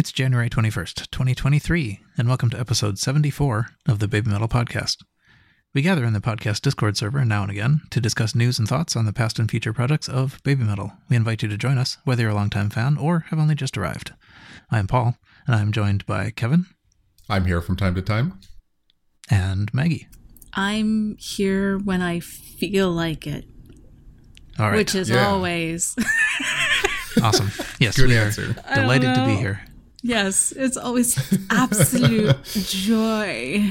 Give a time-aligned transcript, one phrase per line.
[0.00, 4.96] It's January 21st, 2023, and welcome to episode 74 of the Baby Metal Podcast.
[5.74, 8.96] We gather in the podcast Discord server now and again to discuss news and thoughts
[8.96, 10.94] on the past and future products of Baby Metal.
[11.10, 13.76] We invite you to join us, whether you're a longtime fan or have only just
[13.76, 14.14] arrived.
[14.70, 15.16] I am Paul,
[15.46, 16.64] and I am joined by Kevin
[17.28, 18.40] I'm here from time to time.
[19.30, 20.08] and Maggie.
[20.54, 23.44] I'm here when I feel like it,
[24.58, 24.76] All right.
[24.78, 25.28] which is Yeah.
[25.28, 25.94] always.
[27.22, 27.50] awesome.
[27.78, 28.56] Yes, Good we answer.
[28.66, 29.60] are delighted to be here.
[30.02, 31.16] Yes, it's always
[31.50, 33.70] absolute joy.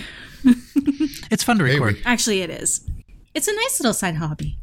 [1.32, 1.96] It's fun to Hey, record.
[1.96, 2.88] we, Actually, it is.
[3.34, 4.58] It's a nice little side hobby.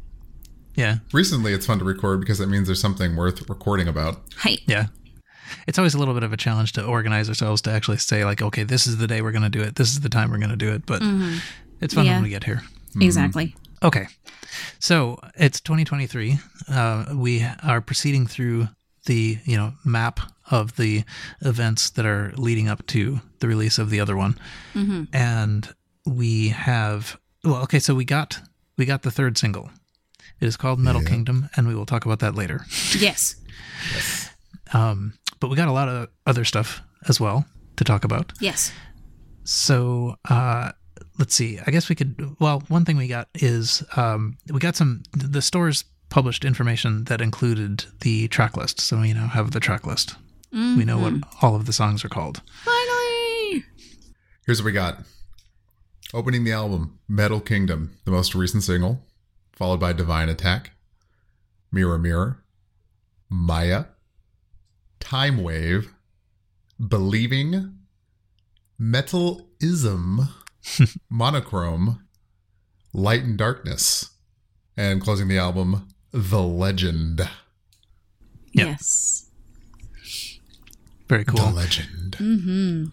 [0.75, 0.97] Yeah.
[1.11, 4.21] recently it's fun to record because it means there's something worth recording about.
[4.41, 4.87] Hey, Yeah.
[5.65, 8.41] It's always a little bit of a challenge to organize ourselves to actually say, like,
[8.41, 9.75] okay, this is the day we're going to do it.
[9.75, 10.85] This is the time we're going to do it.
[10.85, 11.01] But
[11.81, 12.15] it's fun Yeah.
[12.15, 12.61] when we get here.
[12.99, 13.55] exactly.
[13.81, 14.07] Okay.
[14.79, 16.37] So it's 2023.
[16.69, 18.67] Uh, we are proceeding through
[19.05, 21.03] the, you know, map of the
[21.41, 24.37] events that are leading up to the release of the other one.
[25.13, 25.73] And
[26.05, 28.39] we have, well, okay, so we got,
[28.77, 29.69] we got the third single.
[30.39, 31.09] It is called Metal Yeah.
[31.09, 32.65] Kingdom, and we will talk about that later.
[32.97, 33.35] Yes,
[34.73, 37.45] Um, but we got a lot of other stuff as well
[37.77, 38.33] to talk about.
[38.39, 38.71] yes.
[39.43, 40.71] So uh,
[41.19, 41.57] let's see.
[41.65, 42.35] I guess we could.
[42.39, 45.03] Well, one thing we got is um, we got some.
[45.13, 49.85] The stores published information that included the track list, so we now have the track
[49.87, 50.15] list.
[50.51, 51.45] We know what mm-hmm.
[51.45, 52.41] all of the songs are called.
[52.63, 53.65] Finally.
[54.45, 54.99] Here's what we got.
[56.13, 59.05] Opening the album, Metal Kingdom, the most recent single,
[59.51, 60.71] followed by Divine Attack,
[61.71, 62.43] Mirror Mirror,
[63.29, 63.85] Maya,
[64.99, 65.93] Time Wave,
[66.79, 67.73] Believing,
[68.79, 70.29] Metalizm,
[71.09, 72.03] Monochrome,
[72.93, 74.11] Light and Darkness,
[74.77, 77.19] and closing the album, The Legend.
[77.19, 78.67] Yep.
[78.67, 79.26] Yes.
[81.07, 81.51] Very The cool.
[81.51, 82.17] Legend.
[82.19, 82.85] Mm-hmm.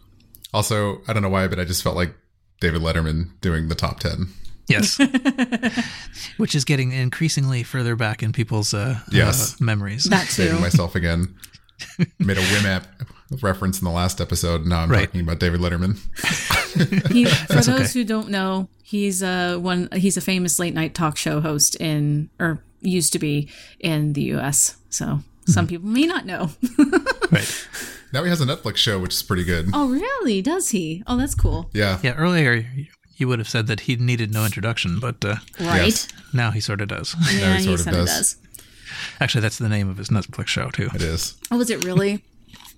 [0.52, 2.14] Also, I don't know why, but I just felt like
[2.60, 4.28] David Letterman doing the top 10.
[4.66, 4.98] Yes,
[6.38, 9.54] which is getting increasingly further back in people's uh, Yes.
[9.60, 10.04] uh, memories.
[10.04, 10.62] That Saving too.
[10.62, 11.34] myself again.
[12.18, 12.84] Made a Winamp
[13.42, 14.64] reference in the last episode.
[14.64, 15.06] Now I'm Right.
[15.06, 15.98] talking about David Letterman.
[17.12, 17.92] He, for That's those okay.
[17.92, 19.88] who don't know, he's a one.
[19.94, 23.48] He's a famous late night talk show host in, or used to be
[23.78, 24.76] in the U.S.
[24.90, 26.50] So some people may not know.
[27.30, 27.68] right.
[28.14, 29.68] Now he has a Netflix show, which is pretty good.
[29.74, 30.40] oh, really?
[30.40, 31.02] Does he?
[31.06, 31.68] Oh, that's cool.
[31.74, 31.98] Yeah.
[32.02, 32.14] Yeah.
[32.14, 32.64] Earlier,
[33.16, 35.86] you would have said that he needed no introduction, but uh, Right?
[35.86, 36.08] Yes.
[36.32, 37.14] now he sort of does.
[37.32, 38.16] Yeah, he he sort of sort of does.
[38.16, 38.36] does.
[39.20, 40.88] Actually, that's the name of his Netflix show too.
[40.94, 41.34] It is.
[41.50, 42.22] Oh, was it really?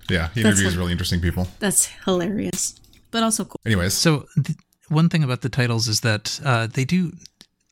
[0.09, 0.29] Yeah.
[0.35, 1.49] He That's interviews what- really interesting people.
[1.59, 2.75] That's hilarious,
[3.11, 3.61] but also cool.
[3.67, 4.57] Anyways, So th-
[4.89, 7.13] one thing about the titles is that uh, they do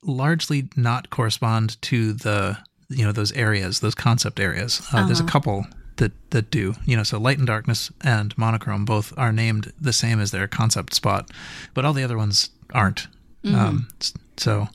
[0.02, 2.58] largely not correspond to the
[2.88, 4.82] you know those areas, those concept areas.
[4.92, 5.64] Uh, There's a couple
[5.96, 6.74] that that do.
[6.84, 10.48] You know, so Light and Darkness and Monochrome both are named the same as their
[10.48, 11.30] concept spot,
[11.72, 13.08] but all the other ones aren't.
[13.44, 13.88] Um,
[14.36, 14.68] so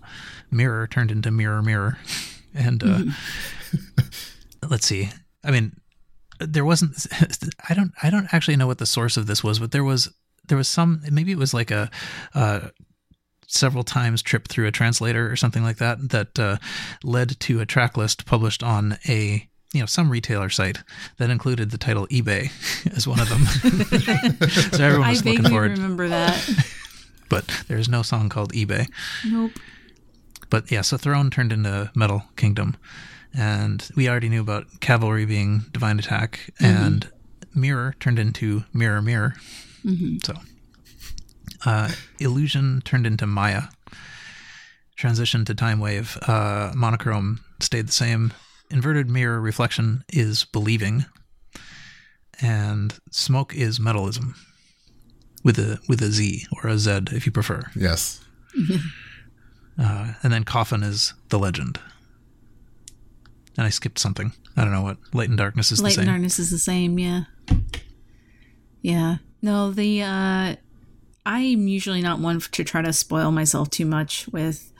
[0.51, 1.97] Mirror turned into Mirror Mirror,
[2.53, 3.01] and uh,
[4.69, 5.09] let's see.
[5.43, 5.75] I mean,
[6.39, 7.07] there wasn't.
[7.69, 7.91] I don't.
[8.01, 10.09] I don't actually know what the source of this was, but there was
[10.47, 11.01] there was some.
[11.11, 11.89] Maybe it was like a.
[12.33, 12.69] Uh,
[13.51, 16.57] several times trip through a translator or something like that that uh,
[17.03, 20.79] led to a track list published on a you know some retailer site
[21.17, 22.51] that included the title eBay
[22.95, 23.45] as one of them.
[24.71, 26.49] so everyone I was looking vaguely forward, remember that.
[27.29, 28.87] but there's no song called eBay.
[29.25, 29.51] nope.
[30.49, 32.75] But yeah, so Throne turned into Metal Kingdom,
[33.37, 37.07] and we already knew about Cavalry being Divine Attack, and
[37.53, 39.35] Mirror turned into Mirror Mirror.
[40.25, 40.33] So,
[41.65, 43.63] uh, Illusion turned into Maya.
[44.95, 46.17] Transition to Time Wave.
[46.27, 48.33] Uh, monochrome stayed the same.
[48.71, 51.05] Inverted Mirror Reflection is Believing,
[52.41, 54.35] and Smoke is Metalizm,
[55.43, 57.63] with a with a Z or a Z if you prefer.
[57.75, 58.21] yes.
[59.81, 61.79] Uh, and then Coffin is the legend.
[63.55, 64.33] And I skipped something.
[64.57, 64.97] I don't know what.
[65.13, 66.13] Light and Darkness is Light the and same.
[66.15, 66.99] darkness is the same.
[66.99, 67.21] Yeah.
[68.81, 69.17] Yeah.
[69.41, 70.55] No, the uh,
[71.25, 74.73] I'm usually not one to try to spoil myself too much with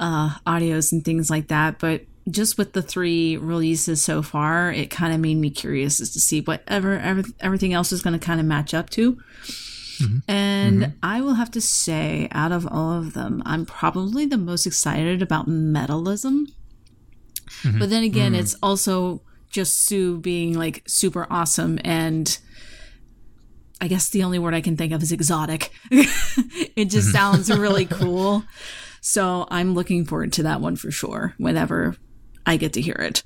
[0.00, 4.90] uh, audios and things like that, but just with the three releases so far, it
[4.90, 8.24] kind of made me curious as to see whatever every, everything else is going to
[8.24, 9.14] kind of match up to.
[9.98, 10.30] Mm-hmm.
[10.30, 10.98] And mm-hmm.
[11.02, 15.22] I will have to say, out of all of them, I'm probably the most excited
[15.22, 16.48] about metalizm.
[17.62, 17.78] Mm-hmm.
[17.78, 18.40] But then again, mm.
[18.40, 22.38] it's also just Su being like super awesome and
[23.80, 25.70] I guess the only word I can think of is exotic.
[25.90, 28.42] it just sounds really cool.
[29.00, 31.94] So I'm looking forward to that one for sure whenever
[32.46, 33.24] I get to hear it.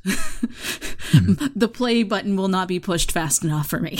[1.55, 3.99] the play button will not be pushed fast enough for me.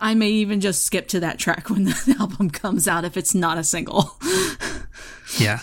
[0.00, 3.34] I may even just skip to that track when the album comes out if it's
[3.34, 4.16] not a single.
[5.38, 5.60] Yeah.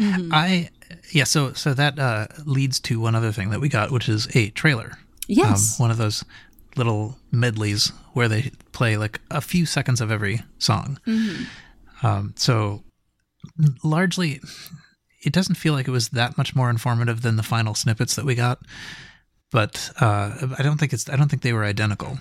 [0.00, 0.70] I
[1.12, 4.28] yeah, so so that uh, leads to one other thing that we got, which is
[4.36, 4.92] a trailer.
[5.26, 5.78] Yes.
[5.78, 6.24] Um, one of those
[6.76, 10.98] little medleys where they play like a few seconds of every song.
[12.02, 12.84] Um, so
[13.82, 14.40] largely,
[15.22, 18.24] it doesn't feel like it was that much more informative than the final snippets that
[18.24, 18.60] we got.
[19.50, 21.08] But uh, I don't think it's.
[21.08, 22.18] I don't think they were identical.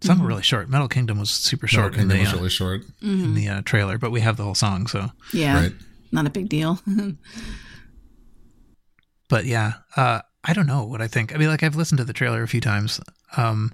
[0.00, 0.68] Some were really short.
[0.68, 2.82] Metal Kingdom was super Metal short in Kingdom the was uh, really short.
[3.02, 4.88] in the uh, trailer, but we have the whole song.
[4.88, 5.60] So, yeah.
[5.60, 5.72] Right.
[6.10, 6.80] Not a big deal.
[9.28, 11.34] but yeah, uh, I don't know what I think.
[11.34, 13.00] I mean, like I've listened to the trailer a few times.
[13.36, 13.72] Um,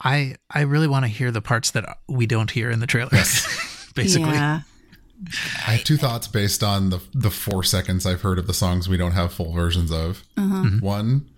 [0.00, 3.10] I I really want to hear the parts that we don't hear in the trailer.
[3.94, 4.60] Basically, Yeah.
[5.66, 8.88] I have two thoughts based on the the four seconds I've heard of the songs
[8.88, 10.24] we don't have full versions of.
[10.36, 10.54] Uh-huh.
[10.64, 10.84] Mm-hmm.
[10.84, 11.28] One,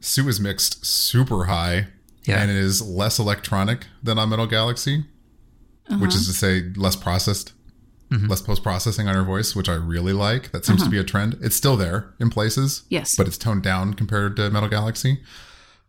[0.00, 1.88] Su is mixed super high,
[2.24, 2.40] Yeah.
[2.40, 5.04] and it is less electronic than on Metal Galaxy,
[5.98, 6.32] which is uh-huh.
[6.32, 7.52] to say less processed,
[8.10, 8.28] mm-hmm.
[8.28, 10.52] less post processing on her voice, which I really like.
[10.52, 10.90] That seems to uh-huh.
[10.92, 11.36] be a trend.
[11.40, 13.16] It's still there in places, Yes.
[13.16, 15.20] but it's toned down compared to Metal Galaxy,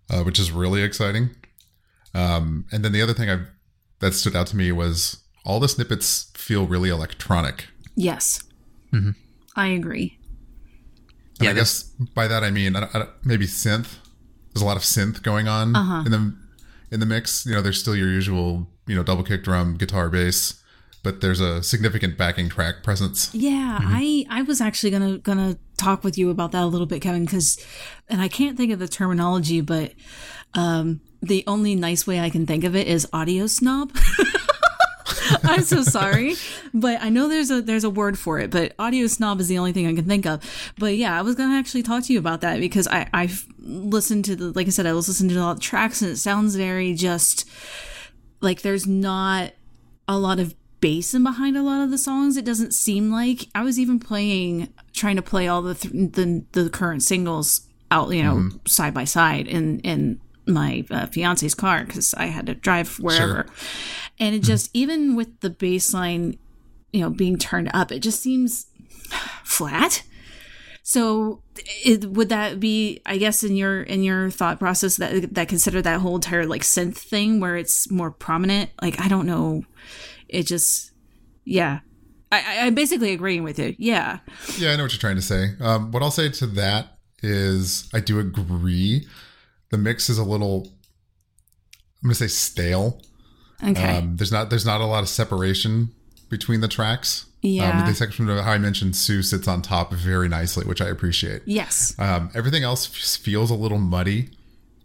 [0.10, 1.30] uh, which is really exciting.
[2.14, 3.42] Um, and then the other thing I
[4.00, 7.68] that stood out to me was all the snippets feel really electronic.
[7.96, 8.44] yes.
[8.94, 9.12] Mm-hmm.
[9.56, 10.20] I agree.
[11.40, 11.84] And Yeah, I guess
[12.14, 13.96] by that I mean I, I, maybe synth.
[14.54, 16.04] There's a lot of synth going on uh-huh.
[16.06, 16.36] in the
[16.92, 17.46] in the mix.
[17.46, 20.62] You know, there's still your usual you know double kick drum, guitar, bass,
[21.04, 23.34] but there's a significant backing track presence.
[23.34, 23.94] Yeah, mm-hmm.
[23.94, 27.26] I I was actually gonna gonna talk with you about that a little bit, Kevin,
[27.26, 27.64] because,
[28.10, 29.94] and I can't think of the terminology, but
[30.54, 33.96] um, the only nice way I can think of it is audio snob.
[35.44, 36.36] I'm so sorry,
[36.74, 39.58] but I know there's a there's a word for it, but audio snob is the
[39.58, 40.44] only thing I can think of.
[40.78, 44.26] But yeah, I was gonna actually talk to you about that because I I've listened
[44.26, 46.18] to the like I said I was listening to a lot of tracks and it
[46.18, 47.50] sounds very just
[48.42, 49.54] like there's not
[50.08, 52.38] a lot of bass in behind a lot of the songs.
[52.38, 56.46] It doesn't seem like I was even playing, trying to play all the th- the
[56.52, 58.58] the current singles out, you know, mm-hmm.
[58.66, 63.46] side by side and in my uh, fiance's car because I had to drive wherever,
[64.20, 66.38] and it just even with the baseline,
[66.94, 68.68] you know, being turned up, it just seems
[69.44, 70.04] flat.
[70.84, 71.42] So,
[71.84, 73.02] it, would that be?
[73.06, 76.62] I guess in your in your thought process that that consider that whole entire like
[76.62, 78.70] synth thing where it's more prominent.
[78.82, 79.64] Like I don't know,
[80.30, 80.92] it just
[81.44, 81.80] yeah.
[82.32, 83.76] I, I- I'm basically agreeing with you.
[83.78, 84.20] Yeah.
[84.58, 85.50] Yeah, I know what you're trying to say.
[85.62, 89.08] Um, what I'll say to that is I do agree.
[89.70, 90.68] The mix is a little.
[92.04, 93.02] I'm going to say stale.
[93.64, 93.98] Okay.
[93.98, 95.90] Um, there's not there's not a lot of separation
[96.30, 97.26] between the tracks.
[97.42, 97.80] Yeah.
[97.82, 100.88] Um, the section of how I mentioned Su sits on top very nicely, which I
[100.90, 101.42] appreciate.
[101.46, 101.96] yes.
[102.00, 102.86] Um, everything else
[103.18, 104.30] feels a little muddy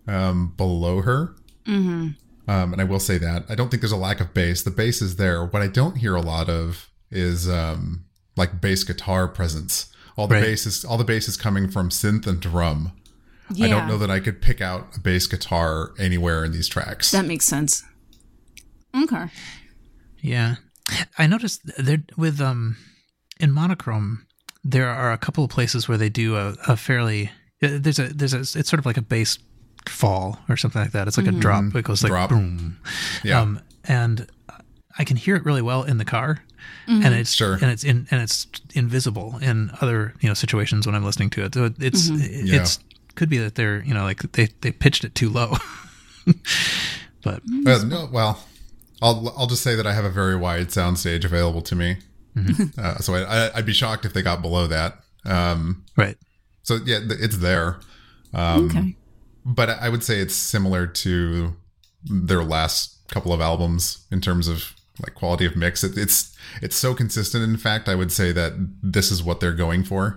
[0.06, 1.34] um, below her.
[1.66, 2.08] Mm-hmm.
[2.50, 4.62] Um, and I will say that I don't think there's a lack of bass.
[4.62, 5.44] The bass is there.
[5.44, 8.04] What I don't hear a lot of is um,
[8.36, 9.92] like bass guitar presence.
[10.16, 10.42] All the Right.
[10.44, 12.92] bass is all the bass is coming from synth and drum.
[13.54, 13.66] Yeah.
[13.66, 17.10] I don't know that I could pick out a bass guitar anywhere in these tracks.
[17.10, 17.82] That makes sense.
[18.96, 19.26] Okay.
[20.20, 20.56] Yeah,
[21.18, 22.76] I noticed there with um
[23.40, 24.26] in monochrome
[24.64, 27.30] there are a couple of places where they do a, a fairly
[27.62, 29.38] uh, there's a there's a it's sort of like a bass
[29.88, 31.08] fall or something like that.
[31.08, 31.74] It's like a drop.
[31.74, 32.30] It goes like Drop.
[32.30, 32.78] boom.
[33.24, 34.28] yeah, Um, and
[34.96, 36.44] I can hear it really well in the car,
[36.86, 37.54] and it's Sure.
[37.54, 41.44] and it's in and it's invisible in other you know situations when I'm listening to
[41.44, 41.54] it.
[41.54, 42.60] So it- it's Yeah.
[42.62, 42.78] it's
[43.14, 45.54] could be that they're you know like they they pitched it too low,
[47.24, 48.44] but Well, no, well,
[49.00, 51.96] I'll I'll just say that I have a very wide soundstage available to me.
[52.78, 54.98] Uh, so I, I, I'd be shocked if they got below that.
[55.26, 56.16] Um, right.
[56.62, 57.78] so yeah, it's there.
[58.32, 58.96] Um, Okay.
[59.44, 61.54] but I would say it's similar to
[62.04, 65.84] their last couple of albums in terms of like quality of mix.
[65.84, 67.44] It, it's it's so consistent.
[67.44, 68.52] In fact, I would say that
[68.82, 70.16] this is what they're going for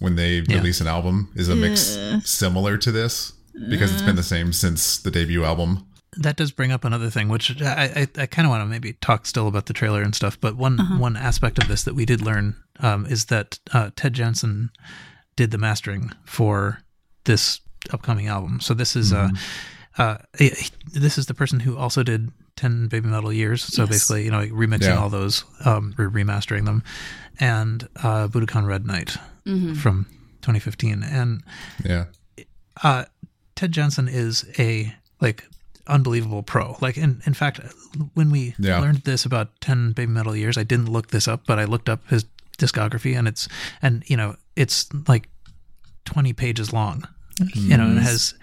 [0.00, 3.32] when they release an album is a mix similar to this
[3.68, 5.84] because it's been the same since the debut album.
[6.16, 8.92] that does bring up another thing, which I I, I kind of want to maybe
[8.94, 10.38] talk still about the trailer and stuff.
[10.40, 14.14] But one one aspect of this that we did learn um, is that uh, Ted
[14.14, 14.70] Jensen
[15.36, 16.78] did the mastering for
[17.24, 17.60] this
[17.92, 18.60] upcoming album.
[18.60, 19.28] So this is uh,
[19.98, 23.62] uh, he- he- this is the person who also did Ten Baby Metal Years.
[23.62, 23.90] So Yes.
[23.90, 24.98] basically, you know, remixing Yeah.
[24.98, 26.82] all those, um, remastering them,
[27.38, 28.84] and uh, Budokan Red
[29.48, 30.06] Night from
[30.42, 31.42] 2015, and
[31.84, 32.04] Yeah.
[32.82, 33.04] uh,
[33.56, 35.44] Ted Jensen is a like
[35.86, 36.76] unbelievable pro.
[36.80, 37.60] Like in in fact,
[38.14, 38.78] when we Yeah.
[38.80, 41.88] learned this about ten Baby Metal years, I didn't look this up, but I looked
[41.88, 42.24] up his
[42.58, 43.48] discography, and it's
[43.82, 45.28] and you know it's like
[46.04, 47.04] 20 pages long.
[47.54, 48.34] You know, and it has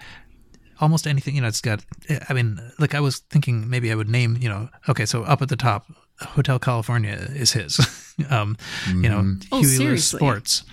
[0.80, 1.84] almost anything, you know, it's got
[2.28, 5.42] I mean, like I was thinking maybe I would name, you know, okay, so up
[5.42, 5.86] at the top,
[6.20, 7.78] Hotel California is his.
[8.30, 8.56] um,
[8.88, 10.18] you know, Oh, Huey Lewis seriously?
[10.18, 10.64] Sports.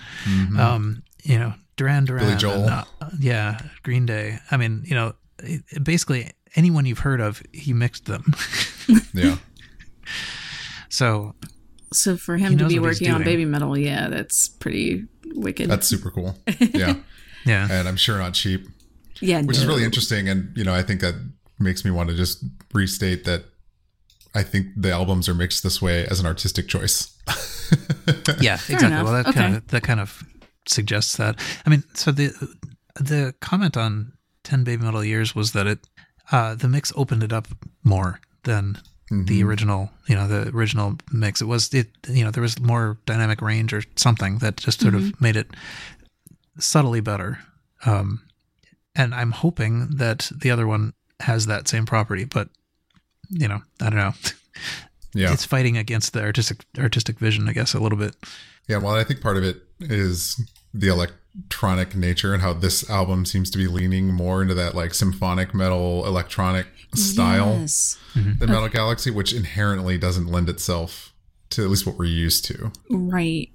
[0.58, 2.26] Um, you know, Duran Duran.
[2.26, 2.64] Billy Joel.
[2.64, 2.70] and,
[3.02, 4.40] uh, yeah, Green Day.
[4.52, 8.34] I mean, you know, it- basically anyone you've heard of, he mixed them.
[9.14, 9.38] Yeah.
[10.90, 11.36] so
[11.92, 15.70] So for him to be working on baby metal, yeah, that's pretty wicked.
[15.70, 16.38] That's super cool.
[16.60, 16.96] Yeah.
[17.46, 18.68] yeah, and I'm sure not cheap,
[19.20, 20.28] yeah, which is really interesting.
[20.30, 21.16] And, you know, I think that
[21.60, 23.46] makes me want to just restate that
[24.36, 27.16] I think the albums are mixed this way as an artistic choice.
[28.42, 28.88] yeah, exactly.
[28.88, 29.04] enough.
[29.06, 29.40] Well, that Okay.
[29.40, 30.24] kind of that kind of
[30.68, 31.40] suggests that.
[31.66, 32.32] I mean, so the
[32.96, 34.14] the comment on
[34.44, 35.80] Ten Baby Metal Years was that it
[36.32, 37.48] uh, the mix opened it up
[37.84, 38.80] more than
[39.12, 39.92] the original.
[40.08, 41.42] You know, the original mix.
[41.42, 41.90] It was it.
[42.10, 45.48] You know, there was more dynamic range or something that just sort of made it
[46.60, 47.40] subtly better.
[47.86, 48.22] Um,
[48.96, 52.50] and I'm hoping that the other one has that same property, but
[53.30, 54.14] you know, I don't know.
[55.16, 55.32] Yeah.
[55.32, 58.16] It's fighting against the artistic artistic vision, I guess, a little bit.
[58.68, 60.42] Yeah, well, I think part of it is
[60.74, 64.96] the electronic nature and how this album seems to be leaning more into that like
[64.96, 66.66] symphonic metal electronic
[66.96, 68.00] style Yes.
[68.16, 68.40] Mm-hmm.
[68.40, 71.14] than Metal Galaxy, which inherently doesn't lend itself
[71.52, 72.72] to at least what we're used to.
[72.90, 73.50] Right.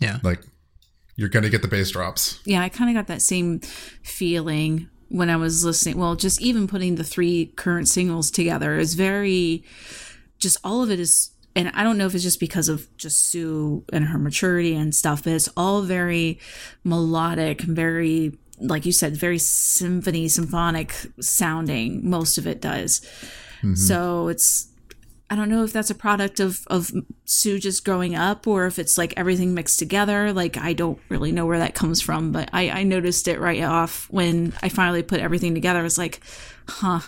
[0.00, 0.18] Yeah.
[0.24, 0.40] Like,
[1.14, 2.40] you're going to get the bass drops.
[2.44, 3.60] Yeah, I kind of got that same
[4.02, 5.98] feeling when I was listening.
[5.98, 9.64] Well, just even putting the three current singles together is very,
[10.38, 13.30] just all of it is, and I don't know if it's just because of just
[13.30, 16.38] Su and her maturity and stuff, but it's all very
[16.84, 22.08] melodic, very, like you said, very symphony, symphonic sounding.
[22.08, 23.00] Most of it does.
[23.58, 23.74] Mm-hmm.
[23.74, 24.68] So it's,
[25.28, 26.92] I don't know if that's a product of of
[27.24, 30.32] Su just growing up or if it's like everything mixed together.
[30.32, 33.62] Like I don't really know where that comes from, but I, I noticed it right
[33.62, 35.80] off when I finally put everything together.
[35.80, 36.20] I was like,
[36.68, 37.00] huh.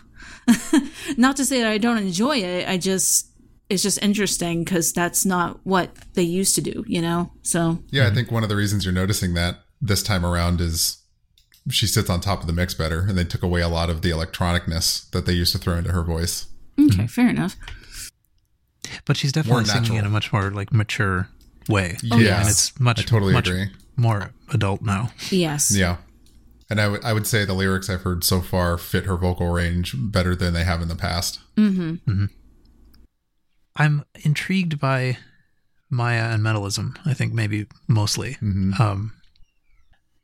[1.17, 2.69] not to say that I don't enjoy it.
[2.69, 3.31] I just
[3.69, 7.31] it's just interesting because that's not what they used to do, you know.
[7.43, 11.03] So Yeah, I think one of the reasons you're noticing that this time around is
[11.71, 14.03] she sits on top of the mix better, and they took away a lot of
[14.03, 16.47] the electronicness that they used to throw into her voice.
[16.81, 17.57] okay, fair enough.
[19.05, 21.29] But she's definitely More singing in a much more like mature
[21.69, 21.97] way.
[22.13, 22.41] Oh, yes.
[22.41, 23.67] and it's much I totally much agree.
[23.97, 25.11] more adult now.
[25.31, 25.71] Yes.
[25.75, 25.97] Yeah.
[26.71, 29.49] And I would- I would say the lyrics I've heard so far fit her vocal
[29.51, 31.41] range better than they have in the past.
[33.77, 35.19] I'm intrigued by
[35.91, 36.97] Maya and metalizm.
[37.07, 38.33] I think maybe mostly.
[38.35, 38.81] Mm-hmm.
[38.81, 39.13] Um,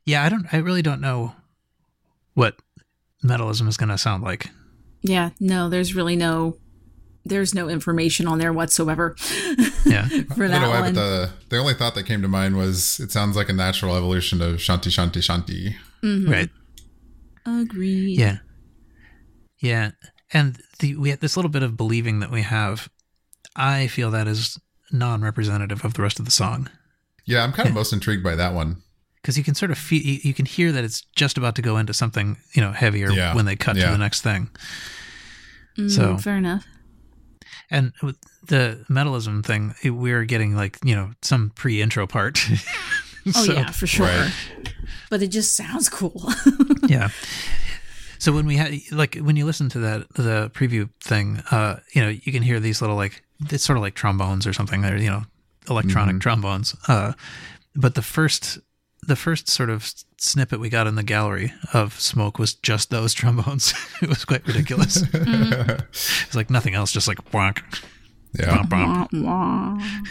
[0.05, 0.45] yeah, I don't.
[0.53, 1.33] I really don't know
[2.33, 2.57] what
[3.23, 4.47] metalizm is going to sound like.
[5.01, 5.29] Yeah.
[5.39, 6.57] No, there's really no
[7.25, 9.15] there's no information on there whatsoever
[9.85, 10.93] Yeah, for I that don't know why, one.
[10.93, 13.95] but the, the only thought that came to mind was it sounds like a natural
[13.95, 15.75] evolution of Shanti Shanti Shanti.
[16.29, 16.49] right.
[17.45, 18.17] Agreed.
[18.19, 18.37] Yeah,
[19.61, 19.91] yeah,
[20.33, 22.89] and the we had this little bit of believing that we have.
[23.55, 24.59] I feel that is
[24.91, 26.69] non-representative of the rest of the song
[27.25, 28.77] Yeah, I'm kind of most intrigued by that one.
[29.21, 31.61] because you can sort of feel you, you can hear that it's just about to
[31.61, 33.85] go into something you know heavier Yeah, when they cut yeah.
[33.85, 34.49] to the next thing.
[35.77, 36.65] Mm, So- fair enough.
[37.71, 38.17] And with
[38.47, 42.39] the metalizm thing, it- we're getting like you know some pre-intro part.
[43.27, 44.05] Oh So, yeah, for sure.
[44.05, 44.31] Right.
[45.09, 46.31] But it just sounds cool.
[46.87, 47.09] yeah.
[48.19, 52.01] So when we had like when you listen to that the preview thing, uh, you
[52.03, 54.81] know, you can hear these little like it's sort of like trombones or something.
[54.83, 55.23] They're you know
[55.67, 56.75] electronic trombones.
[56.87, 57.13] Uh,
[57.75, 58.59] but the first
[59.01, 63.13] the first sort of snippet we got in the gallery of smoke was just those
[63.19, 63.73] trombones.
[64.01, 65.03] it was quite ridiculous.
[65.13, 67.61] it's like nothing else, just like bonk,
[68.37, 68.57] Yeah.
[68.63, 68.69] bonk,
[69.11, 69.23] bonk.
[69.23, 70.01] Wah, wah.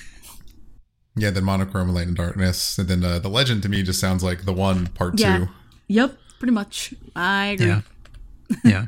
[1.16, 2.76] Yeah, then Monochrome Light and Darkness.
[2.76, 5.38] And then uh, the legend to me just sounds like the one part Yeah.
[5.38, 5.48] two.
[5.88, 6.92] Yep, pretty much.
[7.14, 7.66] I agree.
[7.68, 7.80] Yeah,
[8.64, 8.86] yeah.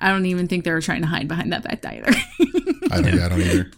[0.00, 2.10] I don't even think they were trying to hide behind that fact either.
[2.90, 3.26] I don't, yeah.
[3.26, 3.70] I don't either.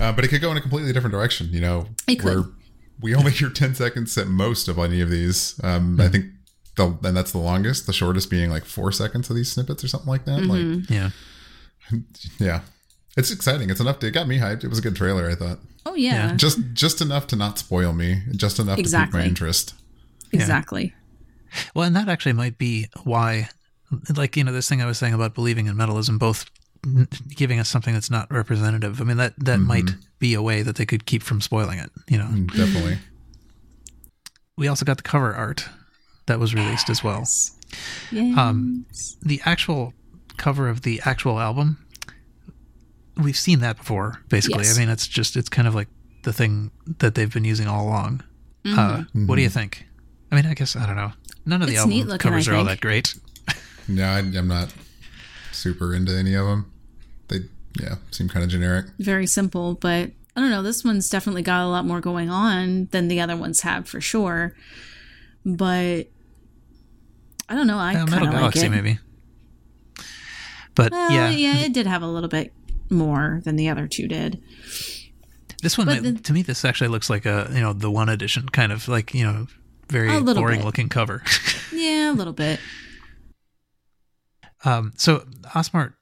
[0.00, 1.48] Uh, but it could go in a completely different direction.
[1.50, 2.24] You know, It could.
[2.24, 2.44] where
[3.00, 5.60] we only hear 10 seconds at most of any of these.
[5.62, 6.26] Um, I think,
[6.76, 9.88] the, and that's the longest, the shortest being like four seconds of these snippets or
[9.88, 10.40] something like that.
[10.40, 10.80] Mm-hmm.
[10.80, 11.10] Like, Yeah.
[12.38, 12.60] yeah.
[13.16, 13.70] It's exciting.
[13.70, 14.62] It's enough to, it got me hyped.
[14.64, 15.58] It was a good trailer, I thought.
[15.86, 18.22] oh yeah, Just just enough to not spoil me.
[18.34, 19.72] Just enough to pique my interest.
[20.32, 20.92] exactly.
[21.74, 23.48] Well, and that actually might be why,
[24.14, 26.55] like, you know, this thing I was saying about believing in metalizm, both n-
[27.34, 29.00] giving us something that's not representative.
[29.00, 31.90] I mean, that, that might be a way that they could keep from spoiling it,
[32.08, 32.24] you know.
[32.26, 32.98] Mm, Definitely.
[34.56, 35.68] We also got the cover art
[36.26, 37.26] that was released as well.
[38.10, 38.34] Yeah.
[38.40, 38.86] Um,
[39.22, 39.92] the actual
[40.36, 41.78] cover of the actual album,
[43.22, 44.64] we've seen that before, basically.
[44.64, 44.76] Yes.
[44.76, 45.88] I mean, it's just, it's kind of like
[46.22, 48.22] the thing that they've been using all along.
[48.64, 49.86] Uh, what do you think?
[50.32, 51.12] I mean, I guess I don't know.
[51.44, 53.14] None of the It's album looking, covers I are all that great.
[53.88, 54.74] No, I, I'm not
[55.56, 56.70] super into any of them.
[57.28, 57.40] They,
[57.80, 58.86] yeah, seem kind of generic.
[58.98, 60.62] Very simple, but I don't know.
[60.62, 64.00] This one's definitely got a lot more going on than the other ones have for
[64.00, 64.54] sure.
[65.44, 66.08] But
[67.48, 67.78] I don't know.
[67.78, 68.70] I Uh, kind Metal of like it.
[68.70, 68.98] maybe.
[70.74, 72.52] But Well, yeah, yeah, it did have a little bit
[72.90, 74.40] more than the other two did.
[75.62, 78.48] this one the- to me, this actually looks like a you know the one edition
[78.48, 79.46] kind of like you know
[79.88, 80.64] very boring bit.
[80.66, 81.22] looking cover.
[81.72, 82.58] Yeah, a little bit.
[84.66, 85.94] Um, so ASMART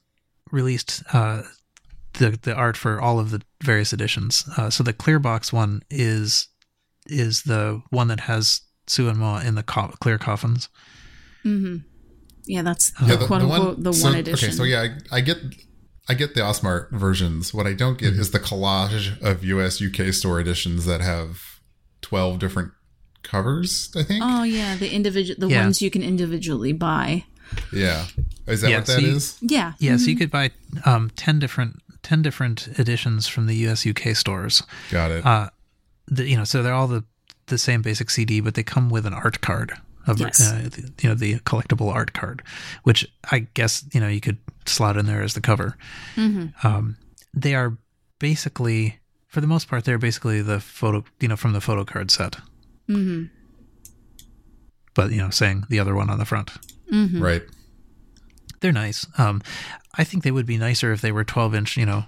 [0.51, 1.43] released uh,
[2.15, 4.45] the the art for all of the various editions.
[4.57, 6.49] Uh, so the clear box one is
[7.07, 10.69] is the one that has Su and Moa in the co- clear coffins.
[11.45, 11.77] Mm-hmm.
[12.47, 14.49] Yeah, that's Yeah, quote unquote the so- one edition.
[14.49, 15.39] Okay, so yeah, I, I get
[16.09, 17.53] I get the ASMART versions.
[17.55, 21.61] What I don't get is the collage of US UK store editions that have
[22.03, 22.73] twelve different
[23.23, 23.91] covers.
[23.97, 24.23] I think.
[24.25, 25.63] Oh yeah, the individual the Yeah.
[25.65, 27.25] ones you can individually buy.
[27.73, 28.07] Yeah,
[28.47, 29.39] is that Yeah, what so you- is?
[29.41, 29.73] Yeah.
[29.79, 30.51] Yeah, so you could buy
[30.85, 34.63] um, ten different ten different editions from the US UK stores.
[34.91, 35.25] Got it.
[35.27, 35.51] Uh,
[36.07, 37.05] the, you know, so they're all the
[37.47, 39.73] the same basic CD, but they come with an art card
[40.07, 40.41] of Yes.
[40.41, 42.43] uh, the, you know the collectible art card,
[42.85, 45.77] which I guess you know you could slot in there as the cover.
[46.17, 46.97] Um,
[47.35, 47.77] they are
[48.19, 52.11] basically, for the most part, they're basically the photo, you know, from the photo card
[52.11, 52.37] set.
[52.89, 53.25] Mm-hmm.
[54.95, 56.51] But you know, saying the other one on the front,
[56.91, 57.43] Right.
[58.61, 59.07] they're nice.
[59.19, 59.43] Um,
[59.97, 62.05] I think they would be nicer if they were twelve inch, you know,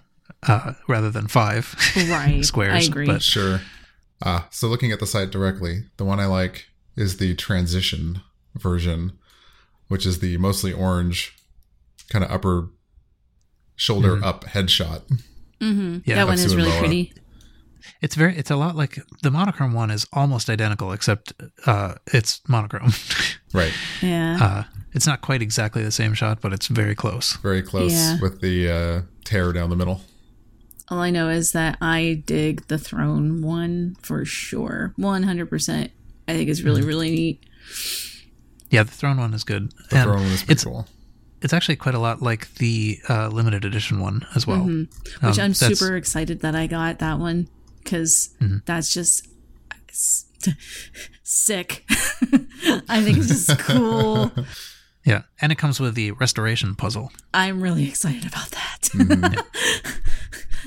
[0.47, 1.75] uh, rather than five
[2.09, 2.45] Right.
[2.45, 2.75] squares.
[2.75, 3.07] I agree.
[3.07, 3.61] But Sure.
[4.25, 6.67] Ah, so looking at the site directly, the one I like
[6.97, 8.23] is the transition
[8.55, 9.13] version,
[9.89, 11.37] which is the mostly orange,
[12.09, 12.71] kind of upper
[13.75, 15.03] shoulder up headshot.
[15.61, 17.13] yeah, that one is really pretty.
[18.03, 18.37] It's very.
[18.37, 21.33] It's a lot like the monochrome one is almost identical, except
[21.67, 22.93] uh, it's monochrome.
[23.53, 23.73] Right.
[24.03, 24.37] Yeah.
[24.41, 24.63] uh,
[24.93, 27.37] it's not quite exactly the same shot, but it's very close.
[27.39, 28.19] Very close Yeah.
[28.21, 30.03] with the uh, tear down the middle.
[30.89, 34.93] All I know is that I dig the throne one for sure.
[34.99, 35.91] 100%.
[36.29, 36.67] I think it's Mm-hmm.
[36.69, 37.45] really, really neat.
[38.71, 39.71] Yeah, the throne one is good.
[39.91, 40.87] The And throne one is pretty it's cool.
[41.41, 44.65] it's actually quite a lot like the uh, limited edition one as well.
[44.65, 44.89] Which Um,
[45.23, 45.75] I'm Mm-hmm.
[45.75, 47.49] super excited that I got that one
[47.87, 48.35] because
[48.67, 49.27] that's just
[51.23, 51.85] sick.
[52.89, 54.33] I think it's just cool.
[55.05, 57.13] Yeah, and it comes with the restoration puzzle.
[57.33, 58.89] I'm really excited about that.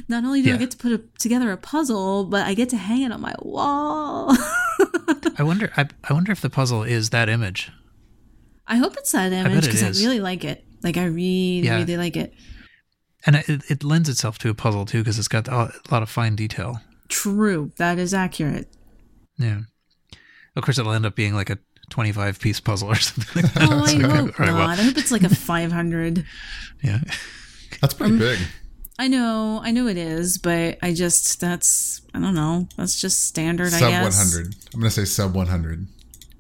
[0.08, 0.60] Not only do I Mm-hmm.
[0.62, 3.36] Get to put a, together a puzzle, but I get to hang it on my
[3.42, 4.30] wall.
[5.38, 5.74] I wonder.
[5.76, 7.70] I, I wonder if the puzzle is that image.
[8.66, 10.02] I hope it's that image because I, is.
[10.06, 10.64] really like it.
[10.84, 11.76] Like I really, Yeah.
[11.76, 12.34] really like it.
[13.26, 16.10] And it, it lends itself to a puzzle too because it's got a lot of
[16.10, 16.80] fine detail.
[17.10, 18.68] True, that is accurate.
[19.38, 19.62] Yeah.
[20.56, 21.58] Of course, it'll end up being like a
[21.90, 23.70] 25 piece puzzle or something like that.
[23.72, 24.58] Oh, I So, hope all right, not.
[24.60, 26.26] well, I hope it's like a 500.
[26.84, 27.00] yeah.
[27.82, 28.40] That's pretty Um, big.
[28.98, 32.68] I know, I know it is, but I just that's I don't know.
[32.76, 33.68] That's just standard.
[33.74, 34.18] I Sub guess.
[34.34, 34.56] 100.
[34.74, 35.88] I'm going to say sub 100.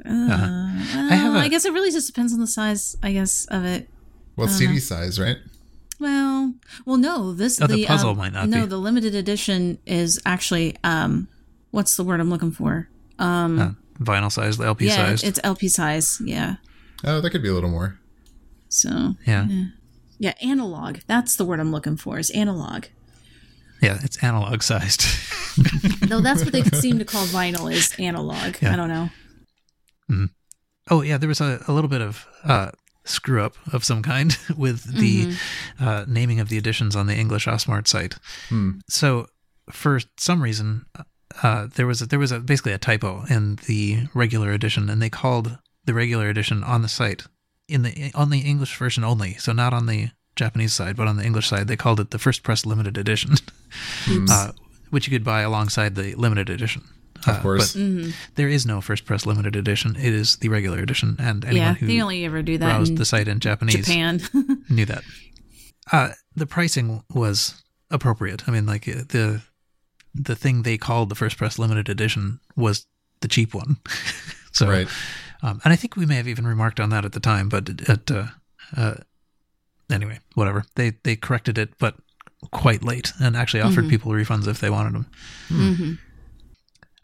[0.05, 2.97] I have Uh, a- I guess it really just depends on the size.
[3.01, 3.87] I guess of it.
[4.35, 5.37] Well, it's CD size, right?
[5.99, 6.53] Well,
[6.85, 7.33] well, no.
[7.33, 8.67] This Oh, the puzzle um, might not No, be.
[8.67, 11.27] the limited edition is actually um,
[11.71, 12.89] what's the word I'm looking for?
[13.17, 14.97] Uh, vinyl sized, LP size?
[14.97, 15.23] yeah, sized.
[15.25, 16.21] it's LP size.
[16.23, 16.55] Yeah.
[17.03, 17.99] Oh, that could be a little more.
[18.69, 19.47] So yeah.
[20.19, 20.99] yeah, analog.
[21.07, 22.17] That's the word I'm looking for.
[22.19, 22.85] Is analog.
[23.81, 25.05] Yeah, it's analog sized.
[26.09, 28.55] No, that's what they seem to call vinyl is analog.
[28.61, 28.73] Yeah.
[28.73, 29.09] I don't know.
[30.89, 32.71] oh, yeah, there was a, a little bit of uh,
[33.09, 35.35] screw up of some kind with the
[35.79, 38.15] uh, naming of the editions on the English ASMART site.
[38.87, 39.27] So,
[39.71, 40.85] for some reason,
[41.43, 45.01] uh, there was a, there was a, basically a typo in the regular edition, and
[45.01, 47.23] they called the regular edition on the site
[47.67, 51.17] in the on the English version only, so not on the Japanese side, but on
[51.17, 53.35] the English side, they called it the first press limited edition,
[54.29, 54.51] uh,
[54.89, 56.83] which you could buy alongside the limited edition.
[57.27, 57.73] Uh, Of course.
[57.73, 59.95] but there is no first press limited edition.
[59.95, 62.97] It is the regular edition, and anyone Yeah, who they only ever do that browsed
[62.97, 64.21] the site in Japanese Japan.
[64.69, 65.03] knew that.
[65.91, 68.47] Uh, the pricing was appropriate.
[68.47, 69.41] I mean, like uh, the
[70.15, 72.85] the thing they called the first press limited edition was
[73.21, 73.77] the cheap one.
[74.51, 74.87] so, Right.
[75.43, 77.89] um, and I think we may have even remarked on that at the time, but
[77.89, 78.27] at uh,
[78.77, 78.95] uh,
[79.91, 80.63] anyway, whatever.
[80.75, 81.95] They they corrected it, but
[82.51, 85.05] quite late, and actually offered people refunds if they wanted them.
[85.49, 85.93] hmm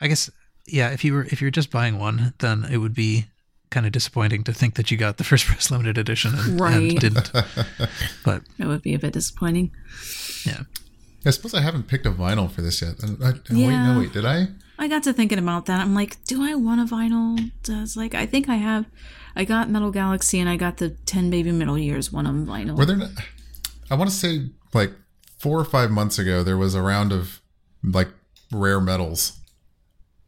[0.01, 0.29] I guess,
[0.67, 0.89] yeah.
[0.91, 3.25] If you were if you're just buying one, then it would be
[3.71, 6.73] kind of disappointing to think that you got the first press limited edition and, Right.
[6.91, 7.31] and didn't.
[8.23, 9.71] but it would be a bit disappointing.
[10.45, 10.61] yeah.
[11.27, 13.03] I suppose I haven't picked a vinyl for this yet.
[13.03, 14.47] Uh, I, oh, Wait, no, wait, did I?
[14.77, 15.79] I got to thinking about that.
[15.81, 17.51] I'm like, do I want a vinyl?
[17.63, 18.85] Does like I think I have.
[19.35, 22.77] I got Metal Galaxy and I got the Ten Baby Metal Years one on vinyl.
[22.77, 22.95] Were there?
[22.97, 23.09] Not,
[23.89, 24.91] I want to say like
[25.39, 27.41] four or five months ago there was a round of
[27.83, 28.09] like
[28.51, 29.39] rare metals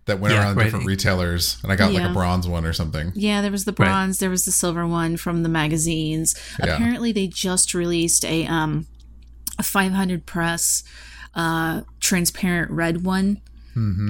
[0.07, 0.63] that went Yeah, around right.
[0.65, 3.11] different retailers, and I got like a bronze one or something.
[3.15, 3.85] Yeah, there was the Right.
[3.87, 6.35] bronze, there was the silver one from the magazines.
[6.59, 6.75] Yeah.
[6.75, 8.87] Apparently, they just released a um
[9.59, 10.83] a 500 press
[11.35, 13.41] uh transparent red one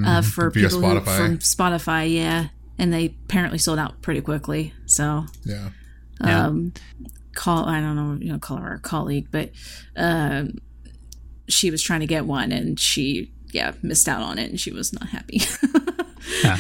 [0.06, 2.14] uh, for Via people who, from Spotify.
[2.14, 4.74] Yeah, and they apparently sold out pretty quickly.
[4.86, 5.70] So Yeah,
[6.24, 6.46] Yeah.
[6.48, 6.74] um
[7.36, 9.52] call I don't know you know call her a colleague, but
[9.96, 10.60] um
[11.50, 14.72] she was trying to get one and she yeah missed out on it and she
[14.72, 15.42] was not happy.
[16.44, 16.58] Yeah.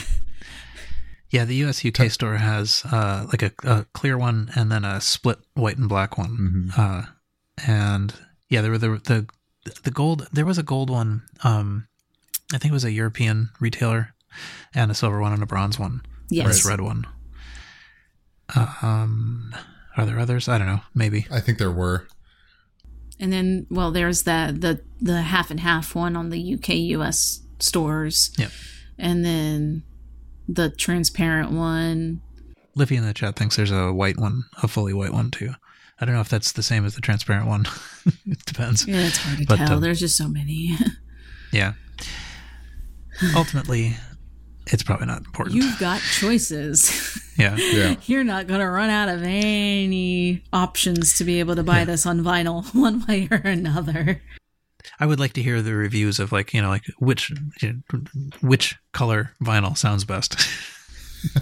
[1.30, 5.02] Yeah, the US UK store has uh, like a, a clear one and then a
[5.02, 6.71] split white and black one.
[6.78, 7.04] Uh,
[7.65, 8.13] and
[8.50, 9.28] yeah, there were the, the
[9.84, 10.28] the gold.
[10.32, 11.23] There was a gold one.
[11.43, 11.88] Um,
[12.54, 14.13] I think it was a European retailer,
[14.73, 16.02] and a silver one and a bronze one.
[16.02, 16.47] and yes.
[16.47, 17.06] this red one.
[18.82, 19.54] Um,
[19.97, 20.47] are there others?
[20.47, 20.82] I don't know.
[20.95, 21.28] Maybe.
[21.30, 22.08] I think there were.
[23.20, 27.42] And then, well, there's the the the half and half one on the UK US
[27.60, 28.52] stores, Yep.
[28.98, 29.84] and then
[30.48, 32.22] the transparent one.
[32.76, 35.52] Liffy in the chat thinks there's a white one, a fully white one too.
[36.00, 37.66] I don't know if that's the same as the transparent one.
[38.28, 38.88] it depends.
[38.88, 39.74] Yeah, it's hard to But, tell.
[39.74, 40.78] um, There's just so many.
[41.52, 41.74] Yeah.
[43.36, 43.96] Ultimately,
[44.74, 45.56] it's probably not important.
[45.56, 47.20] You've got choices.
[47.38, 47.56] yeah.
[47.56, 52.06] Yeah, You're not gonna run out of any options to be able to buy this
[52.06, 54.22] on vinyl, one way or another.
[55.00, 57.32] I would like to hear the reviews of like you know like which
[58.42, 60.36] which color vinyl sounds best.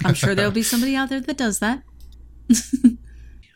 [0.03, 1.83] I'm sure there'll be somebody out there that does that.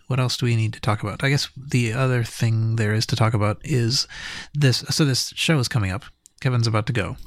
[0.07, 1.23] what else do we need to talk about?
[1.23, 4.07] I guess the other thing there is to talk about is
[4.53, 4.79] this.
[4.89, 6.03] So this show is coming up.
[6.41, 7.17] Kevin's about to go,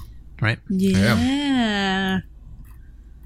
[0.41, 0.59] right?
[0.71, 2.21] Yeah.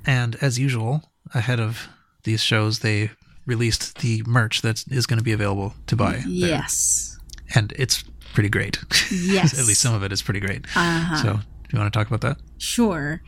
[0.07, 1.03] And as usual,
[1.35, 1.89] ahead of
[2.23, 3.11] these shows, they
[3.45, 6.13] released the merch that is going to be available to buy.
[6.13, 6.23] there.
[6.27, 7.19] Yes.
[7.55, 8.03] and it's
[8.35, 8.79] pretty great.
[9.11, 9.59] Yes.
[9.59, 10.65] At least some of it is pretty great.
[10.77, 11.17] Uh-huh.
[11.17, 11.41] So, do
[11.73, 12.39] you want to talk about that?
[12.59, 13.23] Sure.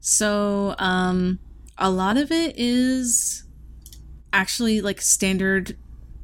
[0.00, 1.38] So, um,
[1.78, 3.44] a lot of it is
[4.32, 5.76] actually like standard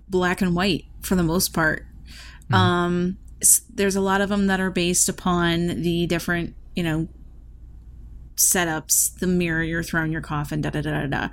[0.09, 1.87] black and white for the most part.
[2.53, 3.17] Um,
[3.73, 7.09] there's a lot of them that are based upon the different, you know,
[8.37, 11.29] setups, the mirror, your throne, your coffin, da da da da da.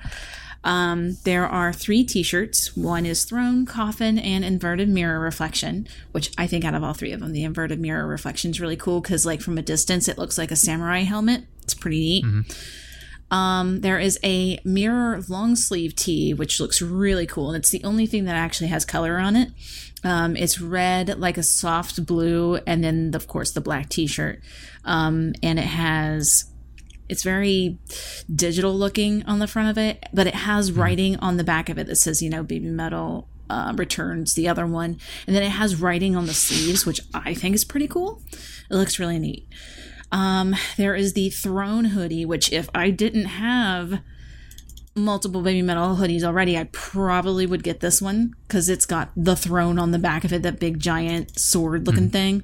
[0.63, 2.75] Um, there are three T-shirts.
[2.75, 5.87] One is throne, coffin, and inverted mirror reflection.
[6.11, 8.75] Which I think out of all three of them, the inverted mirror reflection is really
[8.75, 11.43] cool because, like, from a distance, it looks like a samurai helmet.
[11.63, 12.25] It's pretty neat.
[13.29, 17.83] Um, there is a mirror long sleeve tee, which looks really cool, and it's the
[17.83, 19.49] only thing that actually has color on it.
[20.03, 24.41] Um, it's red, like a soft blue, and then of course the black T-shirt,
[24.85, 26.45] um, and it has.
[27.09, 27.77] It's very
[28.33, 31.77] digital looking on the front of it, but it has writing on the back of
[31.77, 35.51] it that says, you know, Baby Metal uh, returns the other one, and then it
[35.51, 38.21] has writing on the sleeves, which I think is pretty cool.
[38.69, 39.47] It looks really neat.
[40.11, 44.01] Um, there is the Throne hoodie, which if I didn't have
[44.97, 49.35] multiple baby metal hoodies already, I probably would get this one because it's got the
[49.35, 52.43] throne on the back of it, that big giant sword looking thing.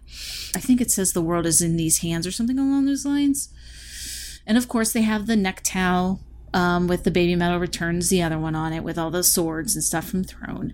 [0.56, 3.50] I think it says the world is in these hands or something along those lines.
[4.46, 6.20] And of course, they have the neck towel
[6.54, 9.76] um, with the baby metal returns, the other one on it with all the swords
[9.76, 10.74] and stuff from Throne.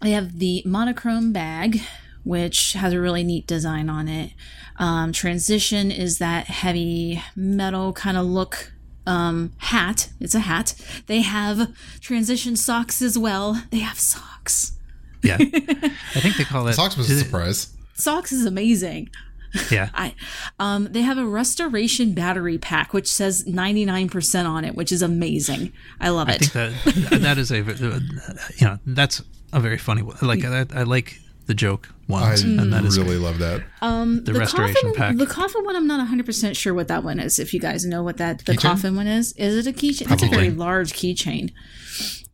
[0.00, 1.82] They have the monochrome bag,
[2.24, 4.32] which has a really neat design on it.
[4.78, 8.72] Um, transition is that heavy metal kind of look
[9.06, 10.08] um, hat.
[10.20, 10.74] It's a hat.
[11.06, 13.62] They have transition socks as well.
[13.70, 14.72] They have socks.
[15.22, 17.76] Yeah, I think they call it socks was a is it- surprise.
[17.94, 19.10] Socks is amazing.
[19.70, 20.14] Yeah, I
[20.58, 25.72] um they have a restoration battery pack which says 99% on it, which is amazing.
[26.00, 26.44] I love I it.
[26.44, 28.00] think that that is a uh,
[28.56, 30.16] you know that's a very funny one.
[30.22, 33.62] Like I, I like the joke I ones, and that is really love that.
[33.82, 35.16] um the restoration coffin, pack.
[35.16, 38.02] The coffin one I'm not 100% sure what that one is if you guys know
[38.04, 38.60] what that the Keychain?
[38.62, 39.32] coffin one is.
[39.32, 40.06] Is it a keychain?
[40.06, 41.50] That's a very large keychain.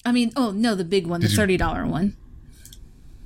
[0.05, 2.14] I mean, oh no, the big one, the $30 one.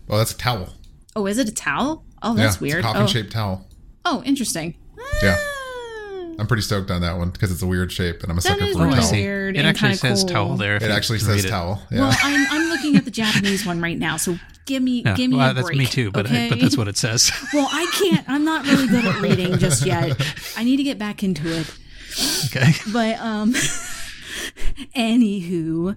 [0.09, 0.75] Oh, that's a towel.
[1.17, 2.05] Oh, is it a towel?
[2.23, 2.85] Oh, yeah, that's it's weird.
[2.85, 2.93] a Oh.
[2.93, 3.67] coffin-shaped towel.
[4.11, 4.75] Oh, interesting.
[5.23, 5.37] Yeah.
[5.39, 8.41] Ah, I'm pretty stoked on that one because it's a weird shape, and I'm a
[8.41, 9.11] That sucker is for a really I towel.
[9.11, 9.21] see.
[9.23, 10.29] weird It actually says cool.
[10.29, 10.77] towel there.
[10.77, 11.49] It actually says it.
[11.49, 11.83] towel.
[11.91, 12.01] Yeah.
[12.01, 15.31] Well, I'm, I'm looking at the Japanese one right now, so give me Yeah, give
[15.31, 15.79] me well, a that's break.
[15.79, 16.49] me too, but okay?
[16.49, 17.31] but that's what it says.
[17.53, 18.27] Well, I can't.
[18.29, 20.17] I'm not really good at reading just yet.
[20.57, 21.71] I need to get back into it.
[22.47, 23.53] okay, But um
[24.97, 25.97] anywho,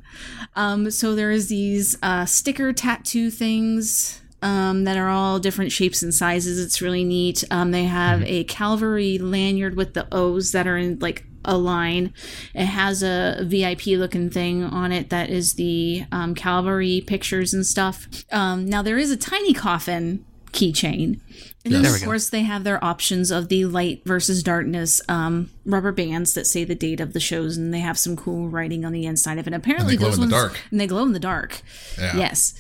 [0.56, 6.14] um so there's these uh sticker tattoo things um, that are all different shapes and
[6.14, 6.64] sizes.
[6.64, 7.44] It's really neat.
[7.50, 12.14] Um, they have a cavalry lanyard with the O's that are in like a line.
[12.54, 17.66] It has a VIP looking thing on it that is the um, cavalry pictures and
[17.66, 18.08] stuff.
[18.32, 21.20] Um, now there is a tiny coffin keychain.
[21.66, 22.06] And then, of go.
[22.06, 26.66] course, they have their options of the light versus darkness um, rubber bands that say
[26.66, 29.48] the date of the shows, and they have some cool writing on the inside of
[29.48, 29.54] it.
[29.54, 30.62] Apparently, glow those in the ones dark.
[30.72, 31.62] and they glow in the dark.
[31.98, 32.18] Yeah.
[32.18, 32.54] Yes,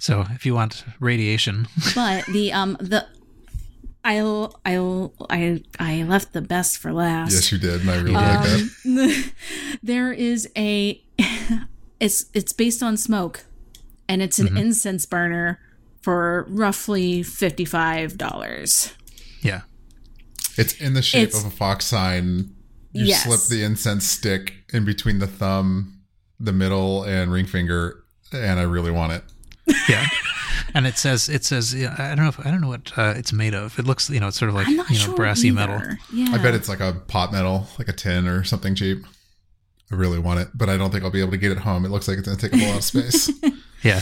[0.00, 3.06] So if you want radiation, but the um the
[4.04, 7.32] I'll I'll I I left the best for last.
[7.32, 8.42] Yes, you did, and I really like
[8.84, 9.32] that.
[9.82, 11.02] there is a
[12.00, 13.44] it's it's based on smoke
[14.08, 14.56] and it's Mm-hmm.
[14.56, 15.58] an incense burner
[16.06, 18.92] for roughly $55
[19.42, 19.62] yeah,
[20.56, 22.52] It's in the shape It's- of a fox sign.
[22.92, 23.24] You Yes.
[23.24, 25.98] slip the incense stick in between the thumb,
[26.38, 29.24] the middle, and ring finger, and I really want it.
[29.88, 30.06] yeah.
[30.74, 33.14] And it says it says yeah, I don't know if I don't know what uh,
[33.16, 33.78] it's made of.
[33.78, 35.54] It looks you know it's sort of like you know sure brassy either.
[35.56, 35.96] metal.
[36.12, 39.04] yeah I bet it's like a pot metal, like a tin or something cheap.
[39.90, 41.84] I really want it, but I don't think I'll be able to get it home.
[41.86, 43.30] It looks like it's going to take up a lot of space.
[43.82, 44.00] Yeah,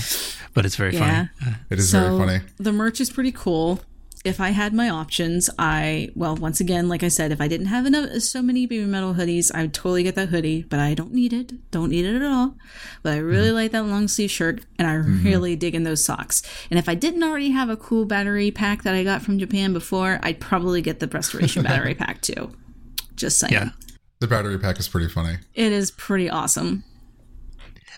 [0.54, 1.26] but it's very Yeah.
[1.40, 1.56] funny.
[1.70, 2.52] It is so very funny.
[2.58, 3.80] the merch is pretty cool
[4.24, 7.66] if i had my options i well once again like i said if i didn't
[7.66, 10.94] have enough so many baby metal hoodies i would totally get that hoodie but i
[10.94, 12.54] don't need it don't need it at all
[13.02, 13.54] but i really Mm-hmm.
[13.56, 16.94] like that long sleeve shirt and i really dig in those socks and if i
[16.94, 20.80] didn't already have a cool battery pack that i got from japan before i'd probably
[20.80, 22.50] get the restoration battery pack too
[23.16, 23.68] just saying yeah,
[24.20, 25.36] The battery pack is pretty funny.
[25.52, 26.82] it is pretty awesome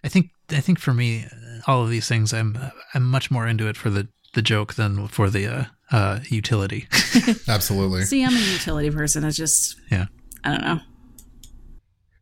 [0.02, 2.58] I think I think for me, uh, all of these things, I'm
[2.94, 6.88] I'm much more into it for the the joke than for the uh, uh, utility.
[7.48, 8.02] Absolutely.
[8.02, 10.06] see i'm a utility person it's just yeah,
[10.44, 10.80] i don't know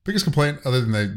[0.05, 1.09] Biggest complaint, other than they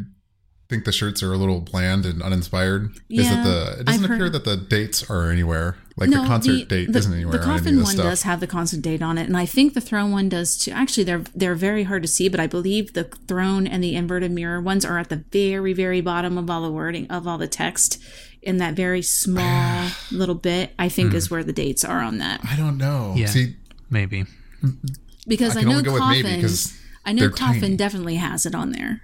[0.69, 4.03] think the shirts are a little bland and uninspired, is Yeah, that the it doesn't
[4.03, 5.77] I've appear heard- that the dates are anywhere.
[5.99, 8.05] Like the concert date the, isn't anywhere The on any coffin of this one stuff.
[8.05, 10.69] does have the concert date on it, and I think the throne one does too.
[10.71, 14.31] Actually, they're they're very hard to see, but I believe the throne and the inverted
[14.31, 17.47] mirror ones are at the very very bottom of all the wording of all the
[17.47, 17.99] text
[18.43, 20.73] in that very small little bit.
[20.77, 21.15] I think Hmm.
[21.17, 23.13] is where the dates are on that I don't know.
[23.17, 23.25] Yeah.
[23.27, 23.55] See,
[23.89, 24.25] maybe.
[25.27, 26.23] because I I, know only go with coffin.
[26.23, 27.75] maybe because I know they're coffin tiny.
[27.77, 29.01] definitely has it on there.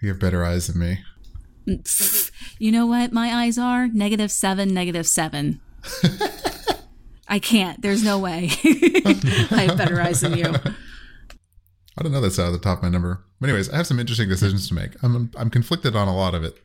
[0.00, 0.98] You have better eyes than me.
[2.60, 3.86] You know what my eyes are?
[3.86, 5.60] Negative seven, negative seven.
[7.28, 7.80] I can't.
[7.80, 8.50] There's no way.
[8.64, 10.46] I have better eyes than you.
[10.46, 13.22] I don't know that's out of the top of my number.
[13.40, 15.00] But anyways, I have some interesting decisions to make.
[15.02, 16.56] I'm I'm conflicted on a lot of it.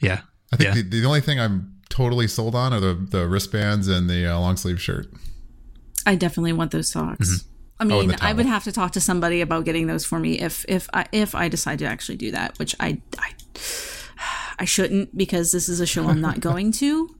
[0.00, 0.82] Yeah, I think yeah.
[0.82, 4.40] the, the only thing I'm totally sold on are the the wristbands and the uh,
[4.40, 5.06] long sleeve shirt.
[6.06, 7.44] I definitely want those socks.
[7.80, 10.18] I Oh, mean, the I would have to talk to somebody about getting those for
[10.20, 13.32] me if if I if I decide to actually do that, which I I,
[14.58, 17.16] I shouldn't because this is a show I'm not going to.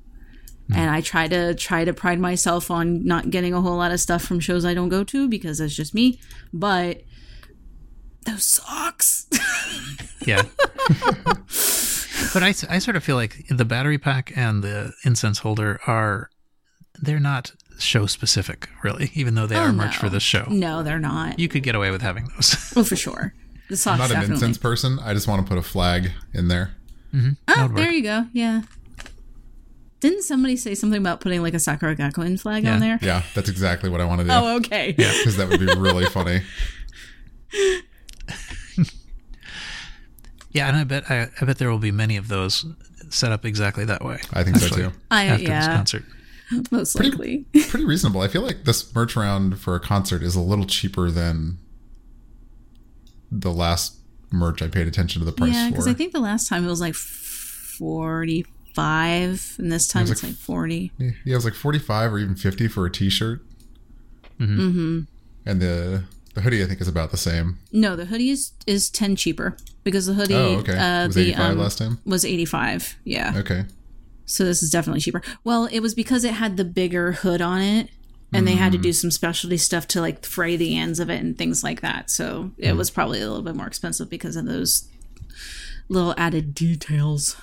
[0.72, 3.98] And I try to try to pride myself on not getting a whole lot of
[4.00, 6.20] stuff from shows I don't go to because that's just me.
[6.52, 7.02] But
[8.26, 9.26] those socks.
[10.26, 10.42] Yeah.
[12.34, 16.28] but I, I sort of feel like the battery pack and the incense holder are,
[17.00, 20.44] they're not show specific, really, even though they oh, are merch for Oh, this show.
[20.48, 21.38] no, they're not.
[21.38, 22.72] You could get away with having those.
[22.76, 23.34] Oh, for sure.
[23.68, 24.34] The socks I'm not an definitely.
[24.34, 24.98] incense person.
[25.02, 26.74] I just want to put a flag in there.
[27.14, 27.30] Mm-hmm.
[27.48, 27.94] Oh, there work.
[27.94, 28.26] you go.
[28.32, 28.62] Yeah.
[30.00, 32.74] Didn't somebody say something about putting like a Sakura Gakuin flag Yeah.
[32.74, 32.98] on there?
[33.02, 34.32] Yeah, that's exactly what I want to do.
[34.32, 34.94] Oh, okay.
[34.96, 36.40] Yeah, because that would be really funny.
[40.52, 42.64] yeah, and I bet I, I bet there will be many of those
[43.10, 44.20] set up exactly that way.
[44.32, 44.92] I think so too.
[45.10, 46.04] I After this concert.
[46.70, 47.44] most likely.
[47.68, 48.20] Pretty reasonable.
[48.20, 51.58] I feel like this merch round for a concert is a little cheaper than
[53.30, 53.96] the last
[54.30, 55.70] merch I paid attention to the price yeah, for.
[55.72, 58.46] because I think the last time it was like forty-five,
[59.58, 60.92] and this time was it's like- like forty.
[60.98, 63.42] Yeah, it was like 45 or even 50 for a t-shirt.
[64.38, 65.00] Mm-hmm.
[65.46, 67.58] And the the hoodie I think is about the same.
[67.72, 70.76] No, the hoodie is, is ten cheaper because the hoodie Oh, okay.
[70.78, 71.98] uh, was the 85 um, last time.
[72.06, 72.96] was eighty-five.
[73.04, 73.64] Yeah, Okay.
[74.30, 75.22] So this is definitely cheaper.
[75.44, 77.90] Well, it was because it had the bigger hood on it.
[78.32, 78.58] And they Mm.
[78.58, 81.64] had to do some specialty stuff to like fray the ends of it and things
[81.64, 82.10] like that.
[82.10, 82.64] So Mm.
[82.64, 84.86] it was probably a little bit more expensive because of those
[85.88, 87.34] little added details.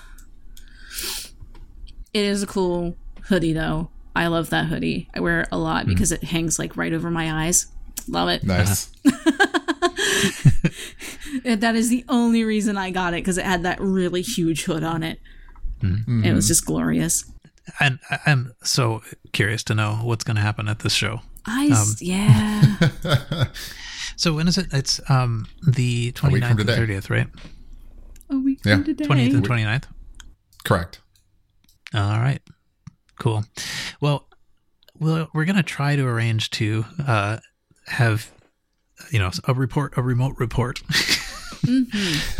[2.14, 3.90] It is a cool hoodie though.
[4.16, 5.10] I love that hoodie.
[5.14, 7.66] I wear it a lot because it hangs like right over my eyes.
[8.08, 8.42] Love it.
[8.44, 8.90] Nice.
[11.44, 14.82] That is the only reason I got it because it had that really huge hood
[14.82, 15.20] on it.
[15.80, 16.24] Mm-hmm.
[16.24, 17.24] It was just glorious.
[17.80, 21.20] And I- I'm so curious to know what's going to happen at this show.
[21.46, 23.46] I Um, yeah.
[24.16, 24.66] So when is it?
[24.72, 27.28] It's um the week from 29th and 30th, right?
[28.30, 28.74] A week Yeah.
[28.76, 29.04] from today.
[29.04, 29.84] 20th and 29th.
[30.64, 31.00] Correct.
[31.94, 32.40] All right.
[33.20, 33.44] Cool.
[34.00, 34.26] Well,
[34.98, 37.38] we'll we're gonna try to arrange to uh,
[37.86, 38.32] have
[39.12, 40.82] you know a report, a remote report.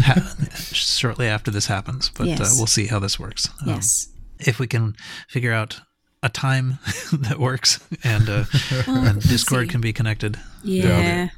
[0.00, 3.48] ha- shortly after this happens, but uh, we'll see how this works.
[3.62, 4.08] Um, Yes.
[4.40, 4.94] if we can
[5.28, 5.80] figure out
[6.22, 6.78] a time
[7.12, 8.44] that works and uh,
[8.86, 9.72] Well, and Discord see.
[9.72, 10.38] can be connected.
[10.62, 11.28] Yeah.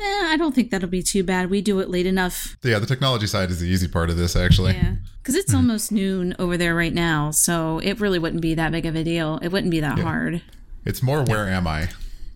[0.00, 1.50] Eh, I don't think that'll be too bad.
[1.50, 2.56] We do it late enough.
[2.62, 4.74] Yeah, the technology side is the easy part of this, actually.
[4.74, 4.94] Yeah.
[5.20, 8.86] Because it's almost noon over there right now, so it really wouldn't be that big
[8.86, 9.38] of a deal.
[9.42, 10.40] It wouldn't be that hard.
[10.84, 11.88] It's more where am I?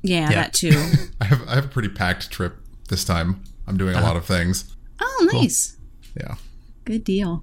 [0.03, 0.35] Yeah, Yeah.
[0.35, 0.91] that too.
[1.21, 2.57] I have I have a pretty packed trip
[2.89, 3.43] this time.
[3.73, 4.77] I'm doing a lot of things.
[5.01, 5.79] oh, nice.
[6.15, 6.35] Yeah.
[6.85, 7.43] Good deal.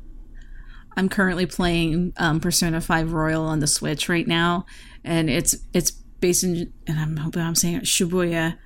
[0.96, 4.68] I'm currently playing um, Persona 5 Royal on the Switch right now,
[5.04, 8.58] and it's it's based in, and I'm hoping I'm saying it, Shibuya,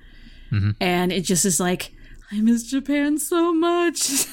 [0.78, 1.92] and it just is like
[2.30, 4.10] I miss Japan so much.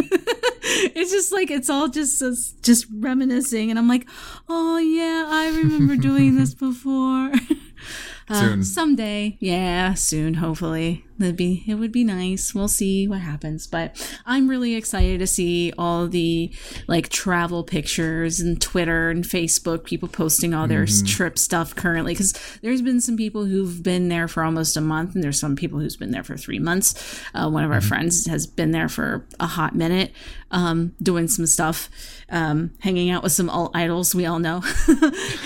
[0.00, 4.08] it's just like it's all just just just reminiscing, and I'm like,
[4.48, 7.32] oh yeah, I remember doing this before.
[8.30, 8.62] Uh, Soon.
[8.64, 10.34] someday, yeah, soon.
[10.34, 11.74] Hopefully, that'd be it.
[11.76, 12.54] Would be nice.
[12.54, 16.52] We'll see what happens, but I'm really excited to see all the
[16.86, 22.12] like travel pictures and Twitter and Facebook people posting all their s trip stuff currently.
[22.12, 25.56] Because there's been some people who've been there for almost a month, and there's some
[25.56, 27.22] people who's been there for three months.
[27.34, 30.12] Uh, one of our friends has been there for a hot minute,
[30.50, 31.88] um, doing some stuff,
[32.30, 34.60] um, hanging out with some alt idols we all know.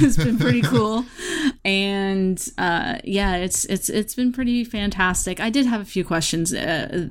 [0.00, 1.04] it's been pretty cool,
[1.64, 5.40] and uh, yeah, it's it's it's been pretty fantastic.
[5.40, 6.52] I did have a few questions.
[6.52, 7.08] Uh,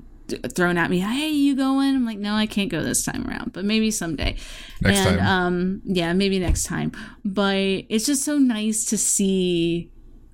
[0.55, 3.51] thrown at me hey you going i'm like no i can't go this time around
[3.51, 4.33] but maybe someday
[4.81, 5.27] Next and time.
[5.27, 6.93] um yeah maybe next time
[7.25, 9.91] but it's just so nice to see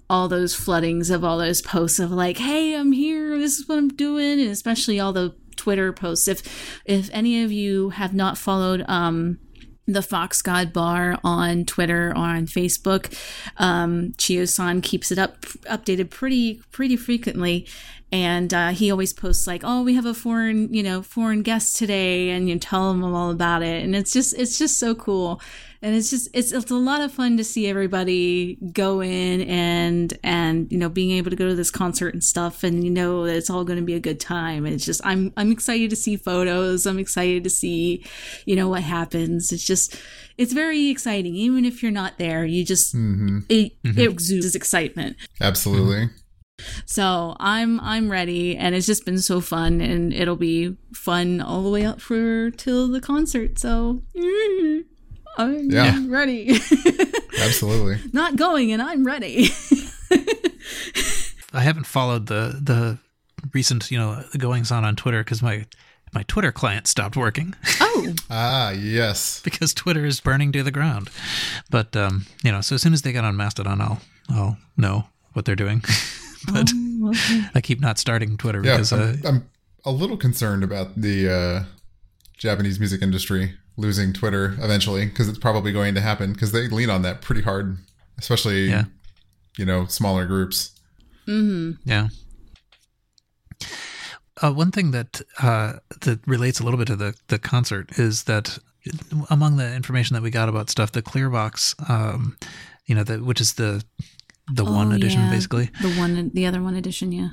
[0.07, 3.79] all those floodings of all those posts of like hey i'm here this is what
[3.79, 8.37] i'm doing and especially all the twitter posts if if any of you have not
[8.37, 9.39] followed um
[9.87, 13.17] the Fox God Bar on Twitter or on Facebook.
[13.57, 17.65] Um, Chio-san keeps it up updated pretty pretty frequently,
[18.11, 21.77] and uh, he always posts like, "Oh, we have a foreign you know foreign guest
[21.77, 25.41] today," and you tell them all about it, and it's just it's just so cool,
[25.81, 30.17] and it's just it's it's a lot of fun to see everybody go in and
[30.23, 33.25] and you know being able to go to this concert and stuff, and you know
[33.25, 34.65] that it's all going to be a good time.
[34.65, 36.85] And it's just I'm I'm excited to see photos.
[36.85, 38.03] I'm excited to see
[38.45, 39.51] you know what happens.
[39.51, 39.99] It's just
[40.37, 42.45] it's very exciting, even if you're not there.
[42.45, 42.95] You just
[43.49, 45.17] it, it exudes excitement.
[45.41, 46.09] Absolutely.
[46.85, 51.61] So I'm I'm ready, and it's just been so fun, and it'll be fun all
[51.61, 53.59] the way up for till the concert.
[53.59, 54.85] So mm,
[55.37, 56.03] I'm Yeah.
[56.07, 56.59] ready.
[57.39, 57.99] Absolutely.
[58.13, 59.49] Not going, and I'm ready.
[61.53, 62.97] I haven't followed the the
[63.53, 65.65] recent you know the goings on on Twitter because my
[66.13, 69.41] my Twitter client stopped working oh, Ah, yes.
[69.43, 71.09] because Twitter is burning to the ground.
[71.69, 75.05] But um, you know, so as soon as they get on Mastodon, I'll I'll know
[75.33, 75.83] what they're doing.
[76.51, 76.71] but
[77.03, 77.41] okay.
[77.55, 79.49] I keep not starting Twitter Yeah, because uh, I'm, I'm
[79.85, 81.63] a little concerned about the uh,
[82.37, 86.89] Japanese music industry losing Twitter eventually because it's probably going to happen because they lean
[86.89, 87.77] on that pretty hard,
[88.17, 88.85] especially Yeah.
[89.57, 90.71] you know smaller groups.
[91.27, 92.07] Yeah.
[94.41, 98.23] Uh, one thing that uh, that relates a little bit to the the concert is
[98.23, 98.59] that
[99.29, 102.37] among the information that we got about stuff, the Clearbox, um,
[102.85, 103.83] you know, the, which is the
[104.53, 105.31] the one Oh, edition yeah.
[105.31, 105.69] basically.
[105.81, 107.29] the one, the other one edition, yeah.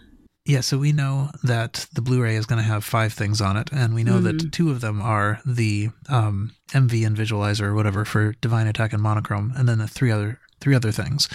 [0.46, 3.70] Yeah, so we know that the Blu-ray is going to have five things on it,
[3.72, 8.04] and we know that two of them are the um, MV and Visualizer or whatever
[8.04, 11.30] for Divine Attack and Monochrome, and then the three other three other things.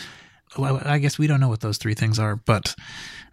[0.57, 2.75] Well, I guess we don't know what those three things are, but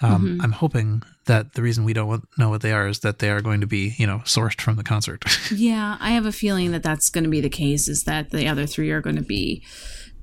[0.01, 3.31] um, I'm hoping that the reason we don't know what they are is that they
[3.31, 5.25] are going to be, you know, sourced from the concert.
[5.51, 7.87] Yeah, I have a feeling that that's going to be the case.
[7.87, 9.63] Is that the other three are going to be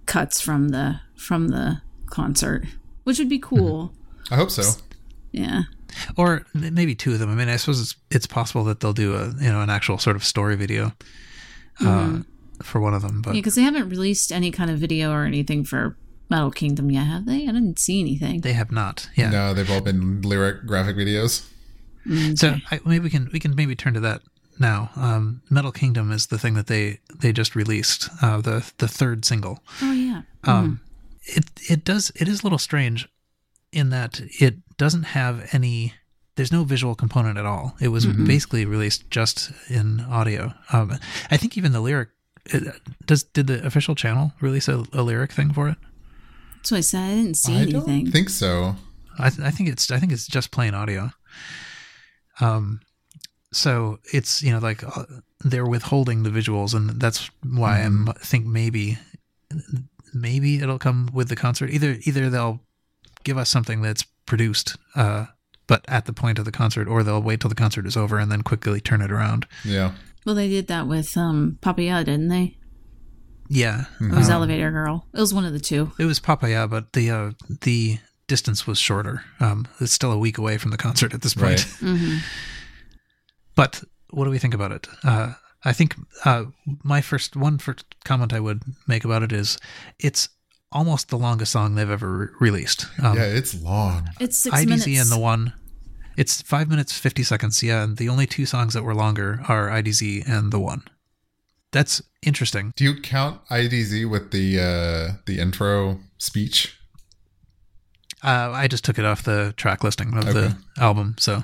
[0.07, 2.65] cuts from the from the concert,
[3.03, 3.93] which would be cool.
[4.31, 4.63] I hope so.
[5.33, 5.63] Yeah.
[6.15, 7.29] or maybe two of them.
[7.29, 9.97] I mean, I suppose it's, it's possible that they'll do a, you know, an actual
[9.97, 10.93] sort of story video
[11.81, 12.19] uh,
[12.61, 13.21] for one of them.
[13.21, 15.97] But Yeah, because they haven't released any kind of video or anything for
[16.29, 17.43] Metal Kingdom yet, have they?
[17.43, 18.41] I didn't see anything.
[18.41, 19.09] they have not.
[19.15, 19.29] Yeah.
[19.29, 21.47] No, they've all been lyric graphic videos.
[22.35, 24.21] So I, maybe we can we can maybe turn to that
[24.59, 24.89] now.
[24.95, 29.23] Um, Metal Kingdom is the thing that they they just released, uh, the the third
[29.25, 29.63] single.
[29.81, 30.23] Oh yeah.
[30.43, 30.81] Um,
[31.25, 33.07] It it does it is a little strange
[33.71, 35.93] in that it doesn't have any.
[36.35, 37.75] There's no visual component at all.
[37.79, 40.53] It was basically released just in audio.
[40.71, 40.97] Um,
[41.29, 42.09] I think even the lyric
[42.45, 42.73] it,
[43.05, 43.23] does.
[43.23, 45.77] Did the official channel release a, a lyric thing for it?
[46.57, 46.99] That's what I said.
[47.03, 47.81] I didn't see I anything.
[48.05, 48.75] don't think so.
[49.19, 51.11] I, th- I think it's I think it's just plain audio.
[52.41, 52.81] Um,
[53.51, 55.05] so it's you know like uh,
[55.41, 58.97] they're withholding the visuals, and that's why I'm I think maybe
[60.13, 61.69] maybe it'll come with the concert.
[61.69, 62.61] Either either they'll
[63.23, 65.25] give us something that's produced, uh,
[65.67, 68.17] but at the point of the concert, or they'll wait till the concert is over
[68.19, 69.45] and then quickly turn it around.
[69.63, 69.93] Yeah.
[70.25, 72.57] Well, they did that with um, Papaya, didn't they?
[73.49, 75.05] Yeah, It was Elevator Girl.
[75.13, 75.91] It was one of the two.
[75.99, 79.23] it was Papaya, but the uh, the distance was shorter.
[79.39, 81.65] Um, it's still a week away from the concert at this point.
[81.81, 82.21] Right.
[83.55, 84.87] But what do we think about it?
[85.03, 85.95] Uh, I think
[86.25, 86.45] uh,
[86.83, 89.57] my first one first comment I would make about it is
[89.99, 90.29] it's
[90.73, 92.87] almost the longest song they've ever re- released.
[93.01, 94.09] Um, Yeah, it's long.
[94.19, 95.01] It's six IDZ minutes.
[95.01, 95.53] and the one,
[96.17, 97.61] it's five minutes fifty seconds.
[97.63, 100.83] Yeah, and the only two songs that were longer are IDZ and the one.
[101.71, 102.71] That's interesting.
[102.75, 106.77] Do you count IDZ with the uh the intro speech?
[108.23, 110.33] Uh, I just took it off the track listing of Okay.
[110.33, 111.43] the album, so.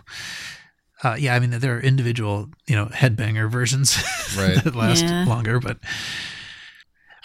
[1.01, 3.95] Uh, yeah, I mean there are individual, you know, headbanger versions
[4.37, 4.61] Right.
[4.63, 5.23] that last Yeah.
[5.25, 5.77] longer, but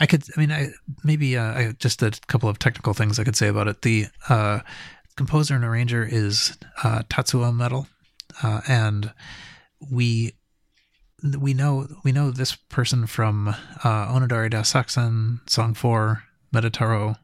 [0.01, 0.71] I could, I mean, I
[1.05, 3.83] maybe uh, I, just a couple of technical things I could say about it.
[3.83, 4.61] The uh,
[5.17, 7.87] composer and arranger is uh, Tatsuo Metal,
[8.43, 9.13] uh, and
[9.91, 10.35] we
[11.39, 17.17] we know we know this person from uh, Onedari Daisakusen, Song Four, Metataro,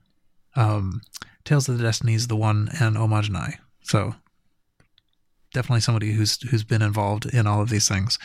[0.57, 1.03] um,
[1.45, 3.55] Tales of the Destinies, The One, and Omajanai.
[3.83, 4.15] So
[5.53, 8.19] definitely somebody who's who's been involved in all of these things.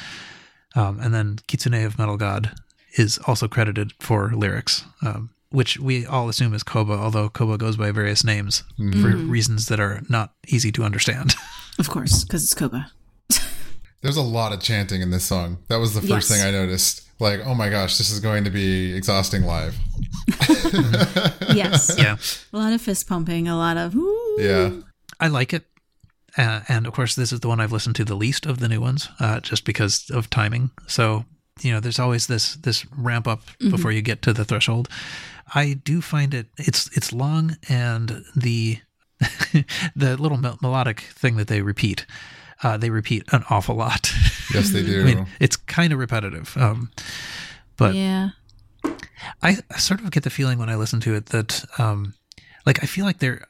[0.75, 2.53] Um, and then Kitsune of Metal God
[2.97, 7.77] is also credited for lyrics, um, which we all assume is Koba, although Koba goes
[7.77, 11.35] by various names for reasons that are not easy to understand.
[11.77, 12.89] Of course, because it's Koba.
[14.01, 15.57] There's a lot of chanting in this song.
[15.67, 16.27] That was the first Yes.
[16.29, 17.01] thing I noticed.
[17.19, 19.75] Like, oh my gosh, this is going to be exhausting live.
[21.53, 21.93] Yes.
[21.97, 22.17] yeah,
[22.53, 24.35] A lot of fist pumping, a lot of ooh.
[24.39, 24.71] Yeah.
[25.19, 25.65] I like it.
[26.37, 28.67] Uh, and of course, this is the one I've listened to the least of the
[28.67, 30.71] new ones, uh, just because of timing.
[30.87, 31.25] So
[31.61, 33.41] you know, there's always this this ramp up
[33.71, 34.89] before you get to the threshold.
[35.53, 38.79] I do find it it's it's long and the
[39.95, 42.05] the little mel- melodic thing that they repeat,
[42.63, 44.11] uh, they repeat an awful lot.
[44.53, 45.01] Yes, they do.
[45.01, 46.55] I mean, it's kind of repetitive.
[46.57, 46.91] Um,
[47.77, 48.29] but Yeah.
[49.41, 52.13] I sort of get the feeling when I listen to it that, um,
[52.65, 53.47] like, I feel like there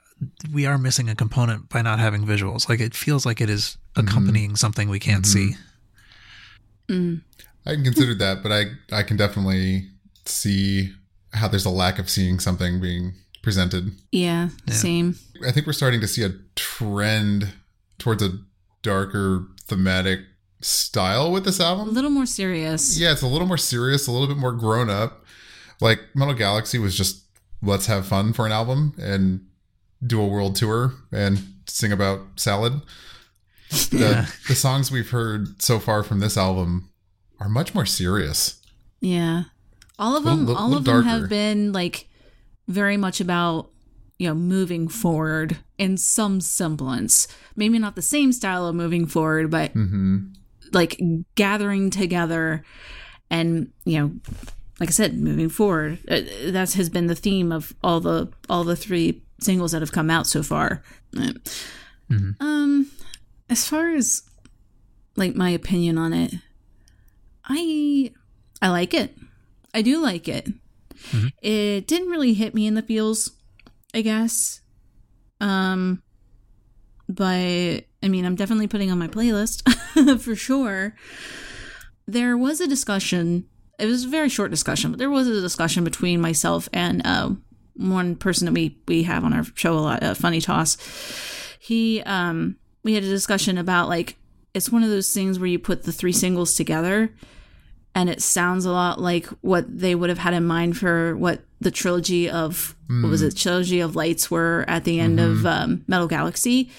[0.53, 2.69] we are missing a component by not having visuals.
[2.69, 5.55] Like, it feels like it is accompanying something we can't see.
[7.65, 9.89] I can consider that, but I I can definitely
[10.25, 10.91] see
[11.33, 13.91] how there's a lack of seeing something being presented.
[14.11, 14.49] yeah.
[14.69, 15.15] Same.
[15.45, 17.49] I think we're starting to see a trend
[17.99, 18.39] towards a
[18.81, 20.19] darker thematic
[20.61, 21.89] style with this album.
[21.89, 22.97] A little more serious.
[22.99, 25.25] Yeah, it's a little more serious, a little bit more grown up.
[25.81, 27.23] Like Metal Galaxy was just
[27.61, 29.45] let's have fun for an album and
[30.05, 32.81] do a world tour and sing about salad.
[33.89, 34.25] The, Yeah.
[34.47, 36.89] the songs we've heard so far from this album
[37.39, 38.61] are much more serious.
[39.01, 39.43] Yeah.
[39.99, 41.09] All of them little- all little of them darker.
[41.21, 42.07] have been like
[42.67, 43.69] very much about
[44.17, 47.27] you know moving forward in some semblance.
[47.55, 50.27] Maybe not the same style of moving forward, but hmm
[50.73, 50.99] like
[51.35, 52.63] gathering together
[53.29, 54.11] and you know
[54.79, 55.99] like I said moving forward.
[56.09, 56.21] Uh,
[56.51, 60.09] That has been the theme of all the all the three singles that have come
[60.09, 60.81] out so far.
[61.17, 61.33] Uh,
[62.39, 62.87] Um
[63.49, 64.23] as far as
[65.15, 66.33] like my opinion on it,
[67.47, 68.11] I
[68.61, 69.17] I like it.
[69.73, 70.47] I do like it.
[71.41, 73.31] It didn't really hit me in the feels,
[73.93, 74.61] I guess.
[75.39, 76.01] Um
[77.07, 80.95] but I mean, I'm definitely putting on my playlist for sure.
[82.07, 83.45] There was a discussion.
[83.79, 87.31] It was a very short discussion, but there was a discussion between myself and uh,
[87.75, 90.77] one person that we we have on our show a lot, uh, Funny Toss.
[91.59, 94.17] He um we had a discussion about like
[94.55, 97.11] it's one of those things where you put the three singles together
[97.93, 101.41] and it sounds a lot like what they would have had in mind for what
[101.59, 103.27] the trilogy of what was mm.
[103.27, 103.37] it?
[103.37, 105.47] Trilogy of lights were at the end of mm-hmm.
[105.47, 106.69] um, metal galaxy.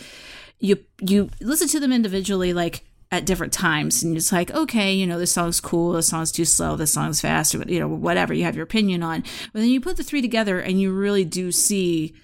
[0.59, 5.07] You you listen to them individually like at different times and it's like okay you
[5.07, 8.35] know this song's cool this song's too slow this song's fast or you know whatever
[8.35, 9.23] you have your opinion on.
[9.53, 12.15] But then you put the three together and you really do see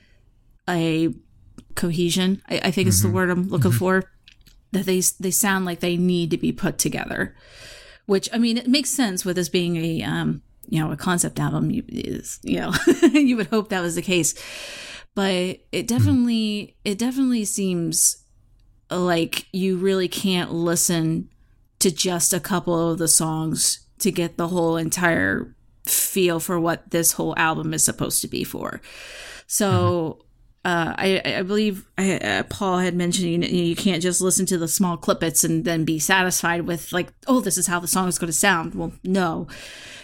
[0.68, 1.12] a
[1.74, 3.16] cohesion i, I think it's the mm-hmm.
[3.16, 3.78] word i'm looking mm-hmm.
[3.78, 4.04] for
[4.72, 7.34] that they they sound like they need to be put together
[8.06, 10.42] which i mean it makes sense with this being a um
[10.72, 11.70] you know a concept album.
[11.70, 12.72] You, is you know
[13.12, 14.34] you would hope that was the case.
[15.14, 18.24] But it definitely it definitely seems
[18.90, 21.28] like you really can't listen
[21.80, 25.54] to just a couple of the songs to get the whole entire
[25.84, 28.80] feel for what this whole album is supposed to be for.
[29.46, 30.24] So
[30.64, 34.46] uh, I, I believe I, uh, Paul had mentioned you, know, you can't just listen
[34.46, 37.88] to the small clippets and then be satisfied with like, oh, this is how the
[37.88, 38.76] song is going to sound.
[38.76, 39.48] Well, no,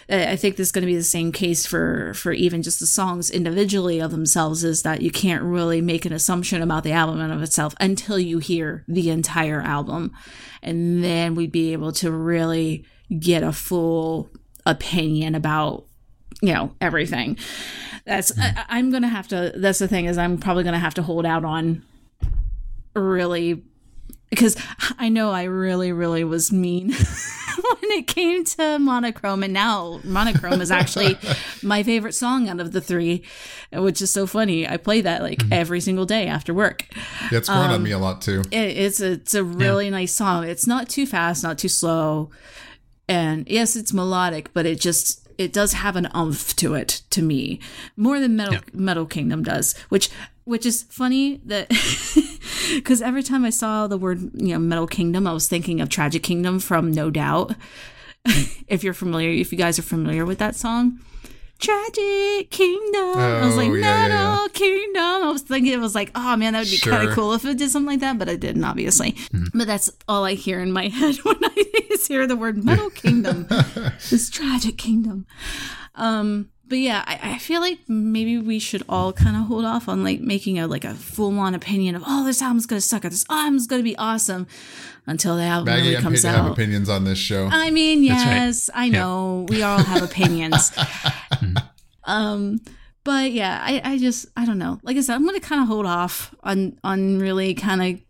[0.09, 2.87] I think this is going to be the same case for for even just the
[2.87, 4.63] songs individually of themselves.
[4.63, 8.17] Is that you can't really make an assumption about the album in of itself until
[8.17, 10.11] you hear the entire album,
[10.63, 12.85] and then we'd be able to really
[13.19, 14.31] get a full
[14.65, 15.85] opinion about
[16.41, 17.37] you know everything.
[18.05, 21.03] That's I, i'm gonna have to that's the thing is i'm probably gonna have to
[21.03, 21.83] hold out on
[22.95, 23.61] really
[24.31, 24.57] because
[24.97, 26.87] i know i really really was mean
[27.59, 31.17] when it came to monochrome and now monochrome is actually
[31.63, 33.23] my favorite song out of the three
[33.71, 34.67] which is so funny.
[34.67, 35.53] I play that like mm-hmm.
[35.53, 36.85] every single day after work.
[37.31, 38.41] Yeah it's grown um, on me a lot too.
[38.51, 39.91] it, it's a, it's a really yeah.
[39.91, 40.45] nice song.
[40.45, 42.31] It's not too fast not too slow
[43.07, 47.21] and yes it's melodic but it just it does have an umph to it to
[47.23, 47.59] me
[47.95, 48.61] more than metal yeah.
[48.73, 50.09] metal kingdom does which
[50.43, 51.69] which is funny that
[52.75, 55.89] because every time i saw the word you know metal kingdom i was thinking of
[55.89, 57.55] tragic kingdom from no doubt
[58.67, 60.99] if you're familiar if you guys are familiar with that song
[61.59, 63.17] Tragic Kingdom.
[63.17, 64.47] Oh, I was like, oh, yeah, Metal yeah, yeah.
[64.53, 65.03] Kingdom.
[65.03, 66.93] I was thinking it was like, oh man, that would be sure.
[66.93, 69.11] kind of cool if it did something like that, but it didn't, obviously.
[69.11, 69.49] Mm.
[69.53, 71.65] But that's all I hear in my head when I
[72.09, 73.45] hear the word Metal Kingdom.
[74.09, 75.27] this Tragic Kingdom.
[75.95, 79.89] Um, but yeah, I, I, feel like maybe we should all kind of hold off
[79.89, 83.03] on like making a like a full on opinion of oh this album's gonna suck
[83.05, 84.47] or this album's gonna be awesome
[85.09, 86.43] until the album Maggie, really comes I'm out.
[86.43, 87.49] Have opinions on this show.
[87.51, 88.85] I mean, yes, right.
[88.85, 90.71] I know we all have opinions.
[92.03, 92.61] um,
[93.03, 94.79] but yeah, I, I just I don't know.
[94.83, 98.01] Like I said, I'm gonna kind of hold off on on really kind of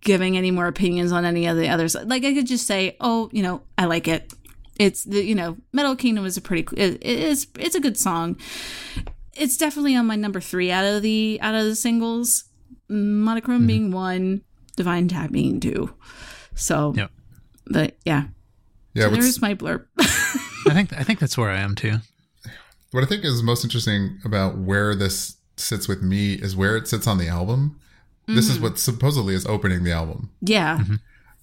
[0.00, 1.94] giving any more opinions on any of the others.
[1.94, 4.32] Like I could just say, oh, you know, I like it
[4.78, 8.36] it's the you know metal kingdom is a pretty it is it's a good song
[9.34, 12.44] it's definitely on my number three out of the out of the singles
[12.88, 13.66] monochrome mm-hmm.
[13.66, 14.42] being one
[14.76, 15.92] divine attack being two
[16.54, 17.10] so yep.
[17.66, 18.24] but yeah
[18.94, 21.94] yeah so there's my blurb i think i think that's where i am too
[22.92, 26.88] what i think is most interesting about where this sits with me is where it
[26.88, 27.78] sits on the album
[28.22, 28.34] mm-hmm.
[28.36, 28.64] this is mm-hmm.
[28.64, 30.94] what supposedly is opening the album yeah mm-hmm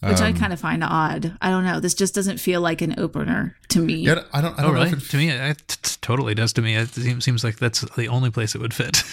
[0.02, 1.38] which um, I kind of find odd.
[1.41, 1.80] I don't know.
[1.80, 3.95] This just doesn't feel like an opener to me.
[3.95, 4.58] Yeah, I don't.
[4.58, 4.91] I don't oh, really?
[4.91, 6.54] to me, it t- totally does.
[6.54, 6.89] To me, it
[7.22, 9.04] seems like that's the only place it would fit.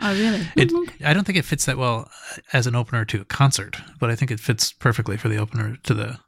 [0.00, 0.46] oh, really?
[0.56, 0.72] it,
[1.04, 2.08] I don't think it fits that well
[2.52, 5.76] as an opener to a concert, but I think it fits perfectly for the opener
[5.82, 6.18] to the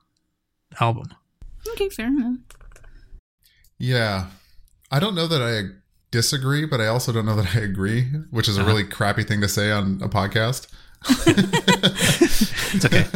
[0.80, 1.14] album.
[1.70, 2.38] Okay, fair enough.
[3.78, 4.26] Yeah,
[4.90, 5.76] I don't know that I
[6.10, 8.68] disagree, but I also don't know that I agree, which is a uh-huh.
[8.68, 10.66] really crappy thing to say on a podcast.
[12.74, 13.06] it's okay.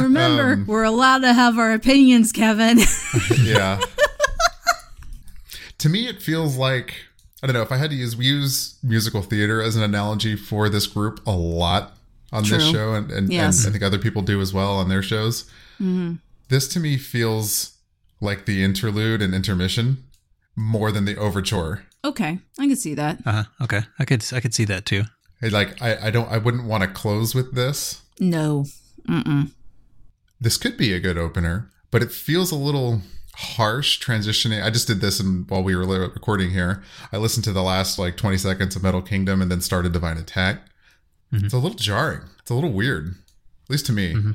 [0.00, 2.78] Remember, um, we're allowed to have our opinions, Kevin.
[3.42, 3.80] yeah.
[5.78, 6.94] To me, it feels like
[7.42, 10.36] I don't know if I had to use we use musical theater as an analogy
[10.36, 11.96] for this group a lot
[12.32, 12.58] on True.
[12.58, 13.64] this show, and and, yes.
[13.64, 15.42] and, I think other people do as well on their shows.
[15.80, 16.14] Mm-hmm.
[16.50, 17.78] This to me feels
[18.20, 20.04] like the interlude and intermission
[20.54, 21.82] more than the overture.
[22.04, 23.18] Okay, I can see that.
[23.26, 23.44] Uh huh.
[23.62, 25.02] Okay, I could I could see that too
[25.48, 28.02] like I, I don't I wouldn't want to close with this.
[28.20, 28.66] No.
[29.08, 29.50] Mm-mm.
[30.40, 33.02] This could be a good opener, but it feels a little
[33.34, 34.62] harsh transitioning.
[34.62, 36.82] I just did this and while we were recording here.
[37.12, 40.18] I listened to the last like 20 seconds of Metal Kingdom and then started Divine
[40.18, 40.66] Attack.
[41.32, 41.46] Mm-hmm.
[41.46, 42.22] It's a little jarring.
[42.40, 44.14] It's a little weird, at least to me.
[44.14, 44.32] Mm-hmm.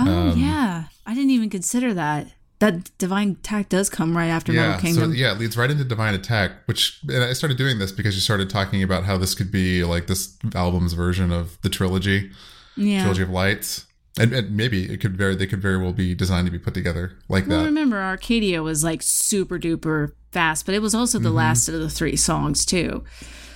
[0.00, 2.28] Oh um, yeah, I didn't even consider that
[2.60, 5.12] that divine attack does come right after yeah, Mortal Kingdom.
[5.12, 8.14] So, yeah, it leads right into divine attack, which and I started doing this because
[8.14, 12.30] you started talking about how this could be like this album's version of the trilogy,
[12.76, 13.00] yeah.
[13.02, 13.86] trilogy of lights.
[14.18, 16.74] And, and, maybe it could very they could very well be designed to be put
[16.74, 17.66] together like well, that.
[17.66, 21.36] Remember, Arcadia was like super duper fast, but it was also the mm-hmm.
[21.36, 23.04] last of the three songs too.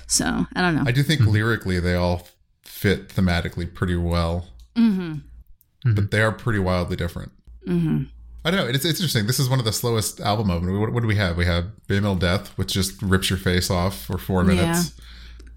[0.07, 0.85] So I don't know.
[0.87, 2.29] I do think lyrically they all
[2.63, 4.47] fit thematically pretty well,
[4.77, 5.17] mm-hmm.
[5.95, 7.33] but they are pretty wildly different.
[8.45, 8.67] I don't know.
[8.67, 9.27] It's, it's interesting.
[9.27, 10.79] This is one of the slowest album openers.
[10.79, 11.37] What, what, do we have?
[11.37, 14.93] We have Bay Death, which just rips your face off for four minutes.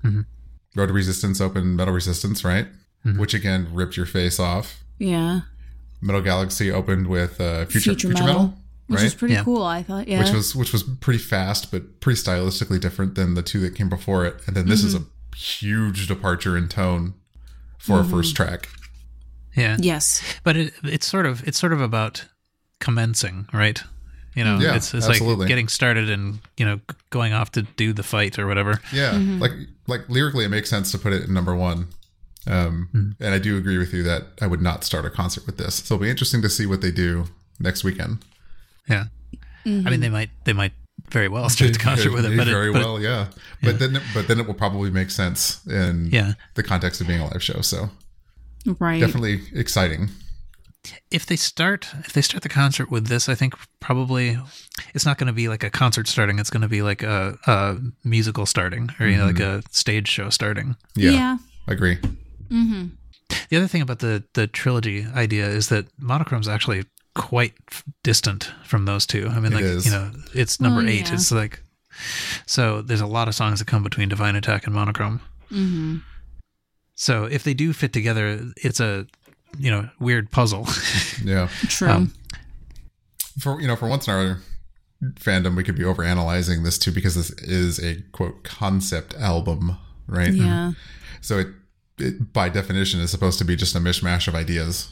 [0.04, 0.10] Yeah.
[0.10, 0.22] Mm-hmm.
[0.76, 2.68] Road to Resistance opened Metal Resistance, right?
[3.06, 3.20] Mm-hmm.
[3.20, 4.84] Which again ripped your face off.
[5.00, 5.42] Yeah.
[6.02, 8.58] Metal Galaxy opened with uh, Future, Future, Future Metal, Metal
[8.88, 9.04] which right?
[9.06, 9.44] was pretty yeah.
[9.44, 9.64] cool.
[9.64, 13.42] I thought, yeah, which was which was pretty fast, but pretty stylistically different than the
[13.42, 14.36] two that came before it.
[14.46, 14.88] And then this mm-hmm.
[14.88, 17.16] is a huge departure in tone
[17.80, 18.44] for a first mm-hmm.
[18.44, 18.70] track.
[19.56, 19.78] Yeah.
[19.80, 20.22] Yes.
[20.44, 22.26] But it, it's sort of it's sort of about
[22.80, 23.82] commencing, right?
[24.36, 25.44] You know, yeah, it's it's absolutely.
[25.44, 28.82] like getting started and you know going off to do the fight or whatever.
[28.92, 29.40] Yeah, mm-hmm.
[29.40, 29.54] like
[29.88, 31.88] like lyrically, it makes sense to put it in number one.
[32.48, 33.24] Um, mm-hmm.
[33.24, 35.76] And I do agree with you that I would not start a concert with this.
[35.76, 37.26] So it'll be interesting to see what they do
[37.60, 38.20] next weekend.
[38.90, 39.06] Yeah,
[39.66, 39.88] mm-hmm.
[39.88, 40.74] I mean they might they might
[41.10, 43.28] very well start the concert with it, but very it, but well, yeah.
[43.62, 46.34] But then, but then it will probably make sense in Yeah.
[46.56, 47.62] the context of being a live show.
[47.62, 47.90] So
[48.80, 49.00] Right.
[49.00, 50.10] definitely exciting.
[51.12, 54.38] If they start if they start the concert with this, I think probably
[54.94, 56.40] it's not going to be like a concert starting.
[56.40, 60.08] It's going to be like a, a musical starting, or you know, like a stage
[60.08, 60.76] show starting.
[60.96, 61.38] Yeah, yeah.
[61.68, 61.98] agree.
[63.50, 67.54] The other thing about the the trilogy idea is that Monochrome's actually quite
[68.04, 69.28] distant from those two.
[69.30, 69.86] I mean, It like is.
[69.86, 71.08] you know, it's number Well, eight.
[71.08, 71.14] yeah.
[71.16, 71.62] It's like
[72.46, 72.82] so.
[72.82, 75.22] There's a lot of songs that come between Divine Attack and Monochrome.
[75.52, 75.98] Mm-hmm.
[76.96, 79.06] So if they do fit together, it's a
[79.60, 80.68] you know weird puzzle.
[81.24, 81.48] Yeah.
[81.68, 81.90] True.
[81.90, 82.14] Um,
[83.40, 84.40] For you know, for once in our
[85.16, 89.78] fandom, we could be overanalyzing this too because this is a quote concept album,
[90.08, 90.34] right?
[90.34, 90.74] yeah.
[91.22, 91.48] So it,
[91.98, 94.90] it by definition is supposed to be just a mishmash of ideas.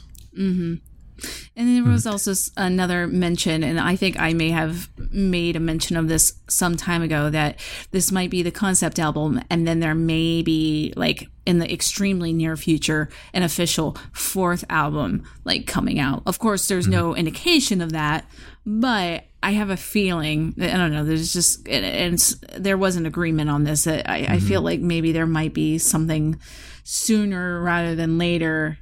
[1.56, 2.10] And there was hmm.
[2.10, 6.76] also another mention, and I think I may have made a mention of this some
[6.76, 7.58] time ago that
[7.90, 12.32] this might be the concept album, and then there may be like in the extremely
[12.32, 16.22] near future an official fourth album like coming out.
[16.26, 17.18] Of course, there's no mm-hmm.
[17.18, 18.28] indication of that,
[18.66, 20.54] but I have a feeling.
[20.60, 21.04] I don't know.
[21.04, 22.18] There's just and,
[22.56, 23.84] there was an agreement on this.
[23.84, 24.64] That I, I feel mm-hmm.
[24.64, 26.40] like maybe there might be something
[26.82, 28.78] sooner rather than later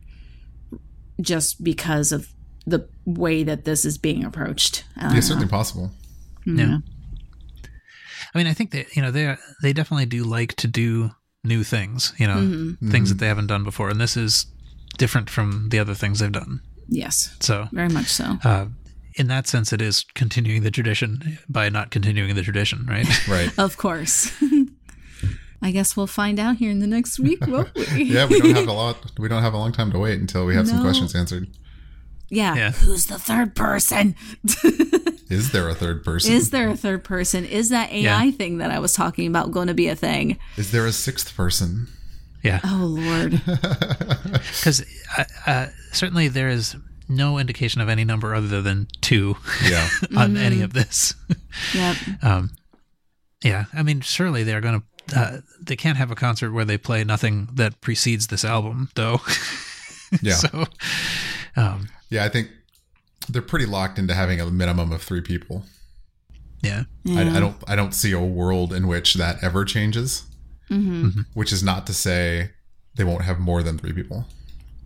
[1.20, 2.28] just because of
[2.66, 4.84] the way that this is being approached.
[4.96, 5.90] I don't Yeah, certainly possible.
[6.46, 6.78] Yeah.
[8.34, 11.10] I mean, I think that you know they they definitely do like to do
[11.44, 12.12] new things.
[12.18, 12.90] You know, Mm-hmm.
[12.90, 14.46] things that they haven't done before, and this is
[14.98, 16.60] different from the other things they've done.
[16.88, 18.36] Yes, So, very much so.
[18.44, 18.66] uh,
[19.14, 23.06] in that sense, it is continuing the tradition by not continuing the tradition, right?
[23.28, 23.50] Right.
[23.58, 24.30] Of course.
[25.62, 28.02] I guess we'll find out here in the next week, won't we?
[28.04, 28.96] Yeah, we don't have a lot.
[29.18, 31.48] We don't have a long time to wait until we have some questions answered.
[32.28, 32.54] yeah.
[32.56, 32.70] Yeah.
[32.72, 34.16] Who's the third person?
[35.30, 36.32] Is there a third person?
[36.34, 37.44] Is there a third person?
[37.46, 38.30] Is that AI Yeah.
[38.32, 40.36] thing that I was talking about going to be a thing?
[40.56, 41.88] Is there a sixth person?
[42.42, 43.40] yeah, Oh Lord.
[43.46, 44.84] because
[45.16, 46.74] uh, uh, certainly there is
[47.08, 49.88] no indication of any number other than two Yeah.
[50.16, 50.36] on Mm-hmm.
[50.36, 51.14] any of this.
[51.72, 51.96] yep.
[52.22, 52.50] Um,
[53.44, 54.86] yeah, I mean, surely they are going to.
[55.14, 59.20] Uh, they can't have a concert where they play nothing that precedes this album, though.
[60.20, 60.34] Yeah.
[60.34, 60.64] so,
[61.56, 62.50] um, Yeah, I think
[63.30, 65.64] they're pretty locked into having a minimum of three people.
[66.60, 70.24] yeah, I, I don't I don't see a world in which that ever changes.
[70.70, 71.22] Mm-hmm.
[71.32, 72.50] Which is not to say
[72.94, 74.26] they won't have more than three people.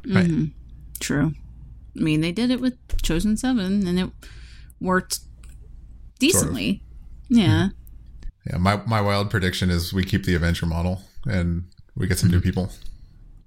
[0.08, 0.30] right.
[1.00, 1.32] True.
[1.98, 4.10] I mean, they did it with Chosen Seven, and it
[4.80, 5.18] worked
[6.20, 6.82] decently.
[7.28, 7.70] Yeah.
[8.50, 11.64] Yeah, my my wild prediction is we keep the Avenger model and
[11.96, 12.70] we get some new people.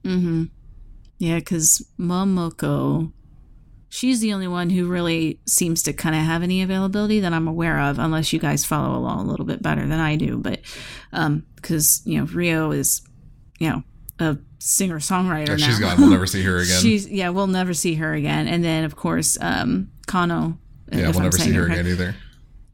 [0.03, 0.49] Mhm.
[1.19, 3.11] Yeah, because Momoko,
[3.89, 7.47] she's the only one who really seems to kind of have any availability that I'm
[7.47, 10.37] aware of, unless you guys follow along a little bit better than I do.
[10.37, 10.61] But
[11.13, 13.01] um, because you know Riho is,
[13.59, 13.83] you know,
[14.19, 15.67] a singer songwriter Yeah, now.
[15.67, 15.99] she's gone.
[15.99, 16.81] We'll never see her again.
[16.81, 18.47] She's yeah, we'll never see her again.
[18.47, 20.57] And then of course, um, Kano.
[20.91, 22.15] yeah, we'll I'm never see her again either.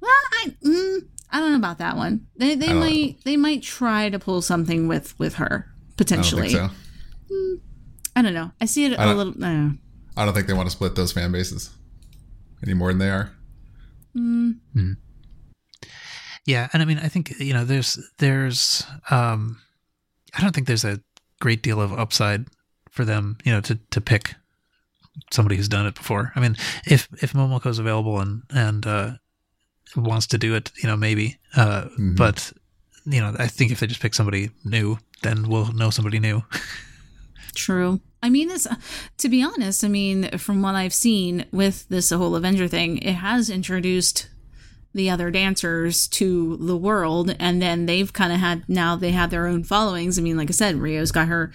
[0.02, 0.12] Well,
[0.44, 2.28] I, mm, I don't know about that one.
[2.38, 5.98] They they don't might they might try to pull something with with her I don't
[5.98, 6.48] potentially.
[6.48, 7.58] think so.
[8.16, 8.52] I don't know.
[8.62, 9.34] I see it a little.
[9.44, 9.80] I don't.
[10.16, 11.72] I don't think they want to split those fan bases
[12.64, 13.32] any more than they are.
[16.46, 19.60] Yeah, and I mean, I think you know, there's there's um,
[20.38, 21.02] I don't think there's a
[21.42, 22.46] great deal of upside
[22.92, 24.36] for them, you know, to to pick
[25.34, 26.32] somebody who's done it before.
[26.34, 26.56] I mean,
[26.86, 29.12] if if Momoko's available and and uh,
[29.96, 31.38] wants to do it, you know, maybe.
[31.56, 32.52] Uh, But
[33.06, 36.44] you know, I think if they just pick somebody new, then we'll know somebody new.
[37.56, 38.02] True.
[38.22, 38.68] I mean, this.
[39.20, 43.14] To be honest, I mean, from what I've seen with this whole Avenger thing, it
[43.14, 44.30] has introduced
[44.96, 49.30] the other dancers to the world, and then they've kind of had now they have
[49.30, 50.18] their own followings.
[50.18, 51.52] I mean, like I said, Riho's got her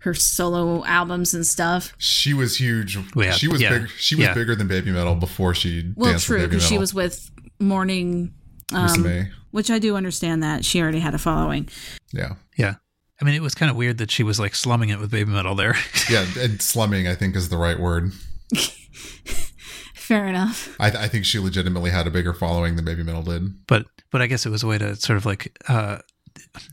[0.00, 1.92] her solo albums and stuff.
[1.98, 2.96] She was huge.
[3.16, 3.90] Yeah, she was yeah, big.
[3.90, 4.34] She was yeah.
[4.34, 7.30] bigger than Baby Metal before she Well, danced true because she was with
[7.64, 8.34] Morning,
[8.72, 9.28] um, May.
[9.50, 11.68] which I do understand that she already had a following.
[12.12, 12.74] Yeah, yeah.
[13.20, 15.30] I mean, it was kind of weird that she was like slumming it with baby
[15.30, 15.76] metal there.
[16.10, 16.26] yeah.
[16.38, 18.12] And slumming, I think, is the right word.
[19.94, 20.76] Fair enough.
[20.78, 23.66] I, I think she legitimately had a bigger following than Baby Metal did.
[23.66, 25.98] but but I guess it was a way to sort of like uh,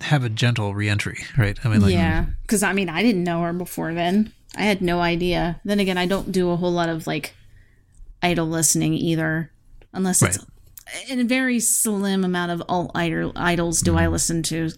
[0.02, 1.58] have a gentle reentry, right?
[1.64, 4.34] I mean, like, yeah, because I mean, I didn't know her before then.
[4.58, 5.62] I had no idea.
[5.64, 7.34] Then again, I don't do a whole lot of like
[8.22, 9.52] idol listening either,
[9.94, 10.40] unless it's
[11.08, 14.70] in a very slim amount of alt idols do I listen to.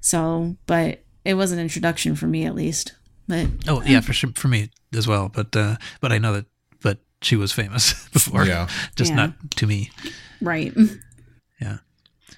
[0.00, 2.94] So, but it was an introduction for me at least.
[3.26, 5.28] But Oh yeah, for sure, for me as well.
[5.28, 6.46] But uh, but I know that,
[6.82, 8.44] but she was famous before.
[8.46, 8.68] Yeah.
[8.96, 9.16] just Yeah.
[9.16, 9.90] not to me.
[10.40, 10.72] right,
[11.60, 11.78] Yeah.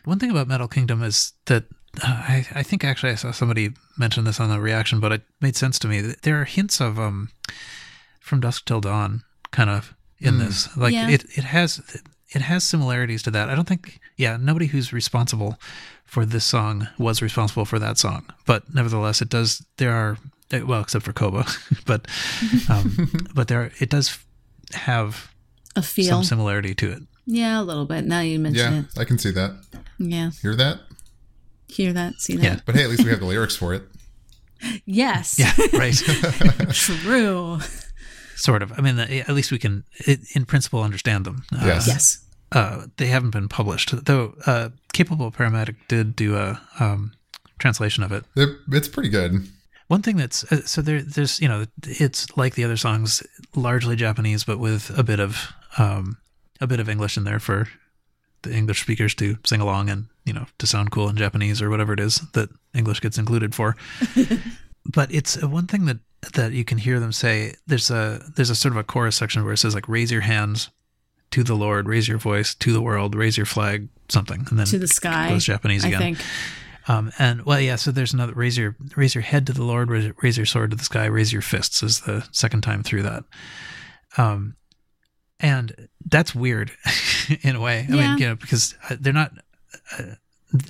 [0.04, 1.64] One thing about Metal Kingdom is that
[2.02, 5.22] uh, I, I think actually I saw somebody mention this on the reaction, but it
[5.40, 6.00] made sense to me.
[6.22, 7.28] There are hints of um,
[8.20, 10.74] from dusk till dawn, kind of in this.
[10.76, 11.10] Like Yeah.
[11.10, 11.80] it, it has
[12.34, 13.48] it has similarities to that.
[13.48, 15.58] I don't think, yeah, nobody who's responsible
[16.04, 19.64] for this song was responsible for that song, but nevertheless, it does.
[19.76, 20.18] There are
[20.50, 21.44] eh, well, except for Koba,
[21.86, 22.06] but
[22.68, 24.18] um, but there it does
[24.74, 25.32] have
[25.76, 26.06] A feel.
[26.08, 27.02] some similarity to it.
[27.26, 28.04] yeah, a little bit.
[28.04, 28.98] Now you mention Yeah, it.
[28.98, 29.52] I can see that.
[29.98, 30.30] Yeah.
[30.42, 30.80] Hear that?
[31.68, 32.42] Hear that, see that.
[32.44, 32.60] Yeah.
[32.66, 33.82] But hey, at least we have the lyrics for it.
[34.84, 35.38] Yes.
[35.38, 35.94] Yeah, right.
[36.74, 37.58] True.
[38.40, 38.72] Sort of.
[38.78, 39.84] I mean, at least we can,
[40.34, 41.44] in principle, understand them.
[41.52, 41.86] Uh, Yes.
[41.86, 42.18] Yes.
[42.52, 44.34] uh, they haven't been published, though.
[44.46, 47.12] Uh, Capable Paramedic did do a um,
[47.58, 48.24] translation of it.
[48.36, 49.48] It- It's pretty good.
[49.88, 53.22] One thing that's uh, so there, there's you know, it's like the other songs,
[53.56, 56.16] largely Japanese, but with a bit of um,
[56.60, 57.66] a bit of English in there for
[58.42, 61.68] the English speakers to sing along and you know to sound cool in Japanese or
[61.70, 63.76] whatever it is that English gets included for.
[64.94, 65.98] but it's uh, one thing that
[66.34, 67.54] that you can hear them say.
[67.66, 70.20] There's a there's a sort of a chorus section where it says like raise your
[70.22, 70.70] hands
[71.30, 74.66] to the Lord, raise your voice to the world, raise your flag, something, and then
[74.66, 75.28] To the sky.
[75.30, 76.00] goes Japanese I again.
[76.00, 76.18] think.
[76.88, 77.76] Um, and well, yeah.
[77.76, 80.70] So there's another raise your raise your head to the Lord, raise, raise your sword
[80.72, 83.24] to the sky, raise your fists is the second time through that.
[84.18, 84.56] Um,
[85.38, 86.72] and that's weird
[87.42, 87.86] in a way.
[87.88, 88.08] I Yeah.
[88.10, 89.32] mean, you know, because uh, they're not.
[89.96, 90.02] Uh,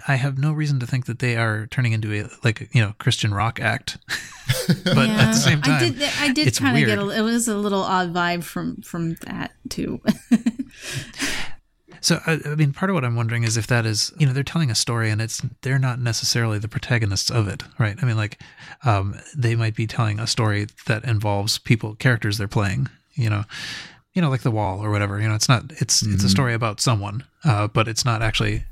[0.07, 2.95] I have no reason to think that they are turning into a like you know
[2.99, 3.99] Christian rock act.
[4.85, 6.03] but at the same time, I did.
[6.19, 6.99] I did it's kind of get.
[6.99, 7.13] weird.
[7.13, 10.01] A, it was a little odd vibe from from that too.
[12.01, 14.33] So I, I mean, part of what I'm wondering is if that is, you know,
[14.33, 17.97] they're telling a story and it's they're not necessarily the protagonists of it, right?
[18.01, 18.41] I mean, like
[18.85, 23.45] um, they might be telling a story that involves people, characters they're playing, you know,
[24.15, 25.21] you know, like the wall or whatever.
[25.21, 28.65] You know, it's not it's it's a story about someone, uh, but it's not actually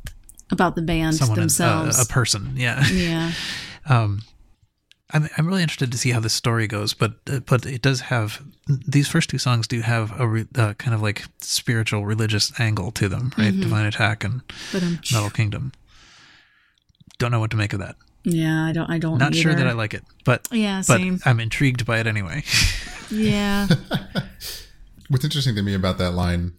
[0.51, 1.99] about the band someone in- themselves.
[1.99, 2.53] uh, a person.
[2.57, 2.87] Yeah.
[2.89, 3.33] yeah.
[3.89, 4.23] um,
[5.11, 8.01] I'm I'm really interested to see how this story goes, but uh, but it does
[8.03, 8.43] have
[8.87, 12.91] these first two songs do have a re, uh, kind of like spiritual religious angle
[12.93, 13.59] to them, right?
[13.59, 14.43] Divine Attack and
[14.73, 15.73] But um, Metal Kingdom.
[17.19, 17.97] Don't know what to make of that.
[18.25, 18.91] yeah, I don't.
[18.91, 19.17] I don't.
[19.19, 19.65] Not sure either.
[19.65, 21.21] that I like it, but Yeah, but same.
[21.25, 22.45] I'm intrigued by it anyway.
[23.11, 23.67] Yeah.
[25.09, 26.53] What's interesting to me about that line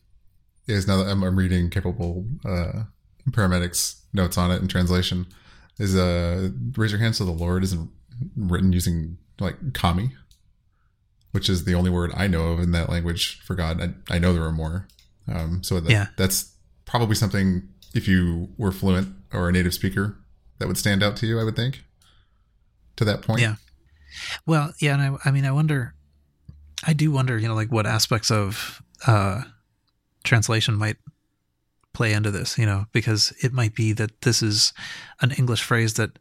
[0.68, 2.86] is now that I'm, I'm reading capable uh,
[3.32, 5.28] paramedics notes on it in translation
[5.78, 7.90] is uh raise your hands to the Lord isn't
[8.36, 10.12] written using like kami,
[11.32, 13.82] which is the only word I know of in that language for God.
[13.82, 14.88] I, I know there are more.
[15.28, 16.08] Um, so that, Yeah.
[16.18, 16.54] that's
[16.86, 20.18] probably something if you were fluent or a native speaker
[20.58, 21.40] that would stand out to you.
[21.40, 21.84] I would think
[22.98, 23.42] to that point.
[23.42, 23.56] Yeah.
[24.46, 25.94] well, yeah, and I, I mean, I wonder,
[26.86, 29.44] I do wonder, you know, like what aspects of uh,
[30.24, 30.98] translation might
[31.94, 34.74] play into this, you know, because it might be that this is
[35.22, 36.12] an English phrase that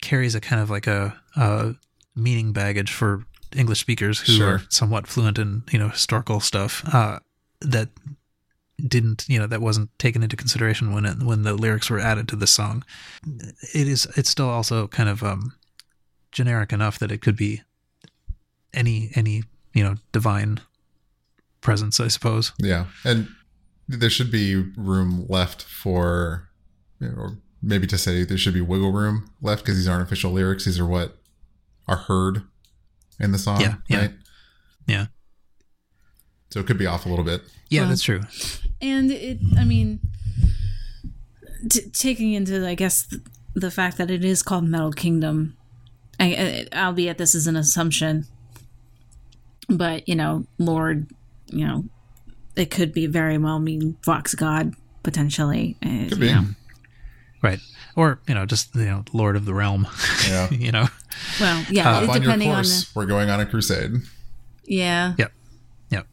[0.00, 1.74] carries a kind of like a, a
[2.14, 3.24] meaning baggage for
[3.54, 4.54] English speakers who Sure.
[4.54, 7.18] are somewhat fluent in, you know, historical stuff uh,
[7.60, 7.88] that
[8.88, 12.26] didn't, you know, that wasn't taken into consideration when it, when the lyrics were added
[12.28, 12.82] to the song.
[13.74, 15.54] It is, it's still also kind of um,
[16.32, 17.62] generic enough that it could be
[18.74, 19.42] any any
[19.74, 20.60] you know divine
[21.60, 22.52] presence, I suppose.
[22.58, 23.28] Yeah, and
[23.88, 26.48] there should be room left for,
[27.00, 30.64] or maybe to say there should be wiggle room left because these aren't official lyrics.
[30.64, 31.18] These are what
[31.88, 32.42] are heard
[33.20, 33.98] in the song, Yeah, yeah.
[33.98, 34.12] right?
[34.86, 35.06] Yeah,
[36.50, 37.42] So it could be off a little bit.
[37.68, 38.20] yeah, Well, that's true.
[38.80, 40.00] and it i mean
[41.68, 43.22] t- taking into i guess th-
[43.54, 45.56] the fact that it is called metal kingdom
[46.18, 48.26] I, I, albeit this is an assumption
[49.68, 51.06] but you know lord
[51.46, 51.84] you know
[52.56, 56.32] it could be very well mean fox god potentially uh, Could you be.
[56.34, 56.44] know.
[57.42, 57.58] Right,
[57.96, 59.88] or you know, just you know, Lord of the Realm.
[60.28, 60.48] Yeah.
[60.52, 60.86] you know,
[61.40, 63.92] well yeah Up it, on your depending on the we're going on a crusade.
[64.64, 65.32] yeah Yep.
[65.90, 66.06] Yep.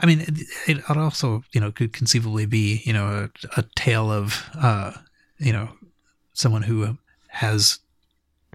[0.00, 4.10] I mean, it, it also, you know, could conceivably be, you know, a, a tale
[4.10, 4.92] of, uh,
[5.38, 5.68] you know,
[6.32, 6.96] someone who
[7.28, 7.80] has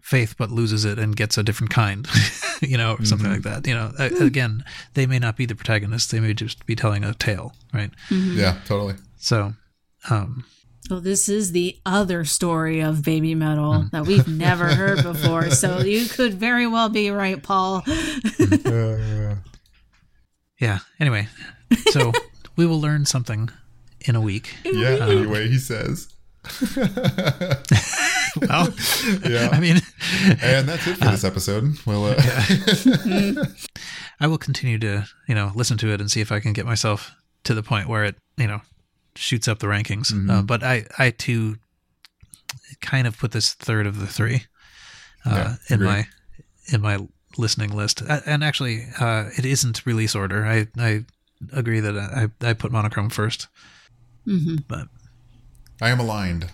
[0.01, 2.07] faith but loses it and gets a different kind,
[2.61, 3.65] you know, or something like that.
[3.67, 7.03] You know, a- again, they may not be the protagonists; they may just be telling
[7.03, 7.91] a tale, right?
[8.09, 8.95] Yeah, totally.
[9.17, 9.53] So,
[10.09, 10.45] um,
[10.87, 15.51] So this is the other story of baby metal that we've never heard before.
[15.51, 17.83] So you could very well be right, Paul.
[18.65, 19.35] Uh,
[20.59, 20.79] yeah.
[20.99, 21.27] Anyway,
[21.91, 22.11] so
[22.55, 23.49] we will learn something
[24.01, 24.55] in a week.
[24.65, 25.07] yeah.
[25.07, 26.07] Anyway, he says.
[28.41, 28.69] Well,
[29.29, 29.49] Yeah.
[29.51, 29.77] I mean,
[30.41, 31.75] And that's it for this episode.
[31.85, 33.45] Well, uh,
[34.19, 36.65] I will continue to, you know, listen to it and see if I can get
[36.65, 37.11] myself
[37.43, 38.61] to the point where it, you know,
[39.15, 40.11] shoots up the rankings.
[40.29, 41.57] Uh, but I I too
[42.81, 44.45] kind of put this third of the three
[45.25, 45.87] uh, Yeah, in agreed.
[45.87, 46.07] my
[46.73, 47.07] in my
[47.37, 48.01] listening list.
[48.07, 50.45] Uh, and actually, uh, it isn't release order.
[50.45, 51.03] I I
[51.51, 53.47] agree that I I put monochrome first.
[54.27, 54.57] Mm-hmm.
[54.67, 54.87] But
[55.81, 56.49] I am aligned.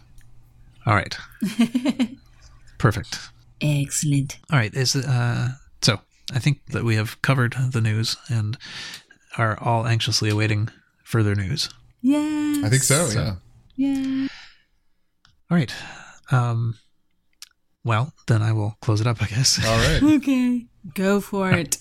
[0.88, 1.16] All right,
[2.80, 3.20] perfect.
[3.62, 4.40] Excellent.
[4.52, 5.50] All right, is uh
[5.82, 6.00] so
[6.34, 8.58] I think that we have covered the news and
[9.38, 10.70] are all anxiously awaiting
[11.04, 11.70] further news.
[12.02, 12.62] Yeah.
[12.64, 13.36] I think so, yeah.
[13.76, 14.28] Yeah.
[15.52, 15.74] All right.
[16.32, 16.78] Um
[17.84, 19.60] well, then I will close it up, I guess.
[19.66, 20.02] All right.
[20.18, 20.66] Okay.
[20.94, 21.78] Go for it.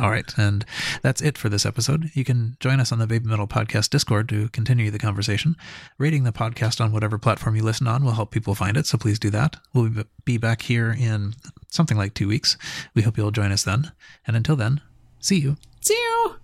[0.00, 0.64] All right, and
[1.02, 2.10] that's it for this episode.
[2.14, 5.56] You can join us on the Baby Metal Podcast Discord to continue the conversation.
[5.98, 8.96] Rating the podcast on whatever platform you listen on will help people find it, so
[8.96, 9.56] please do that.
[9.74, 9.90] We'll
[10.24, 11.34] be- back here in
[11.68, 12.56] something like two weeks.
[12.94, 13.92] We hope you'll join us then.
[14.26, 14.80] And until then,
[15.18, 15.56] see you.
[15.82, 16.36] See you.